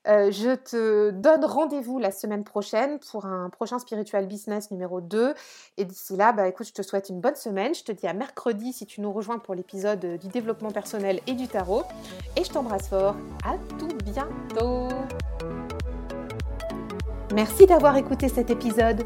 Euh, 0.07 0.31
je 0.31 0.55
te 0.55 1.11
donne 1.11 1.45
rendez-vous 1.45 1.99
la 1.99 2.11
semaine 2.11 2.43
prochaine 2.43 2.99
pour 3.11 3.25
un 3.25 3.49
prochain 3.49 3.79
Spiritual 3.79 4.25
Business 4.25 4.71
numéro 4.71 5.01
2. 5.01 5.33
Et 5.77 5.85
d'ici 5.85 6.15
là, 6.15 6.31
bah, 6.31 6.47
écoute, 6.47 6.67
je 6.67 6.73
te 6.73 6.81
souhaite 6.81 7.09
une 7.09 7.21
bonne 7.21 7.35
semaine. 7.35 7.75
Je 7.75 7.83
te 7.83 7.91
dis 7.91 8.07
à 8.07 8.13
mercredi 8.13 8.73
si 8.73 8.85
tu 8.85 9.01
nous 9.01 9.11
rejoins 9.11 9.39
pour 9.39 9.55
l'épisode 9.55 10.17
du 10.19 10.27
développement 10.27 10.71
personnel 10.71 11.19
et 11.27 11.33
du 11.33 11.47
tarot. 11.47 11.83
Et 12.35 12.43
je 12.43 12.49
t'embrasse 12.49 12.87
fort. 12.87 13.15
À 13.45 13.57
tout 13.77 13.95
bientôt. 14.03 14.87
Merci 17.33 17.65
d'avoir 17.65 17.95
écouté 17.95 18.27
cet 18.27 18.49
épisode. 18.49 19.05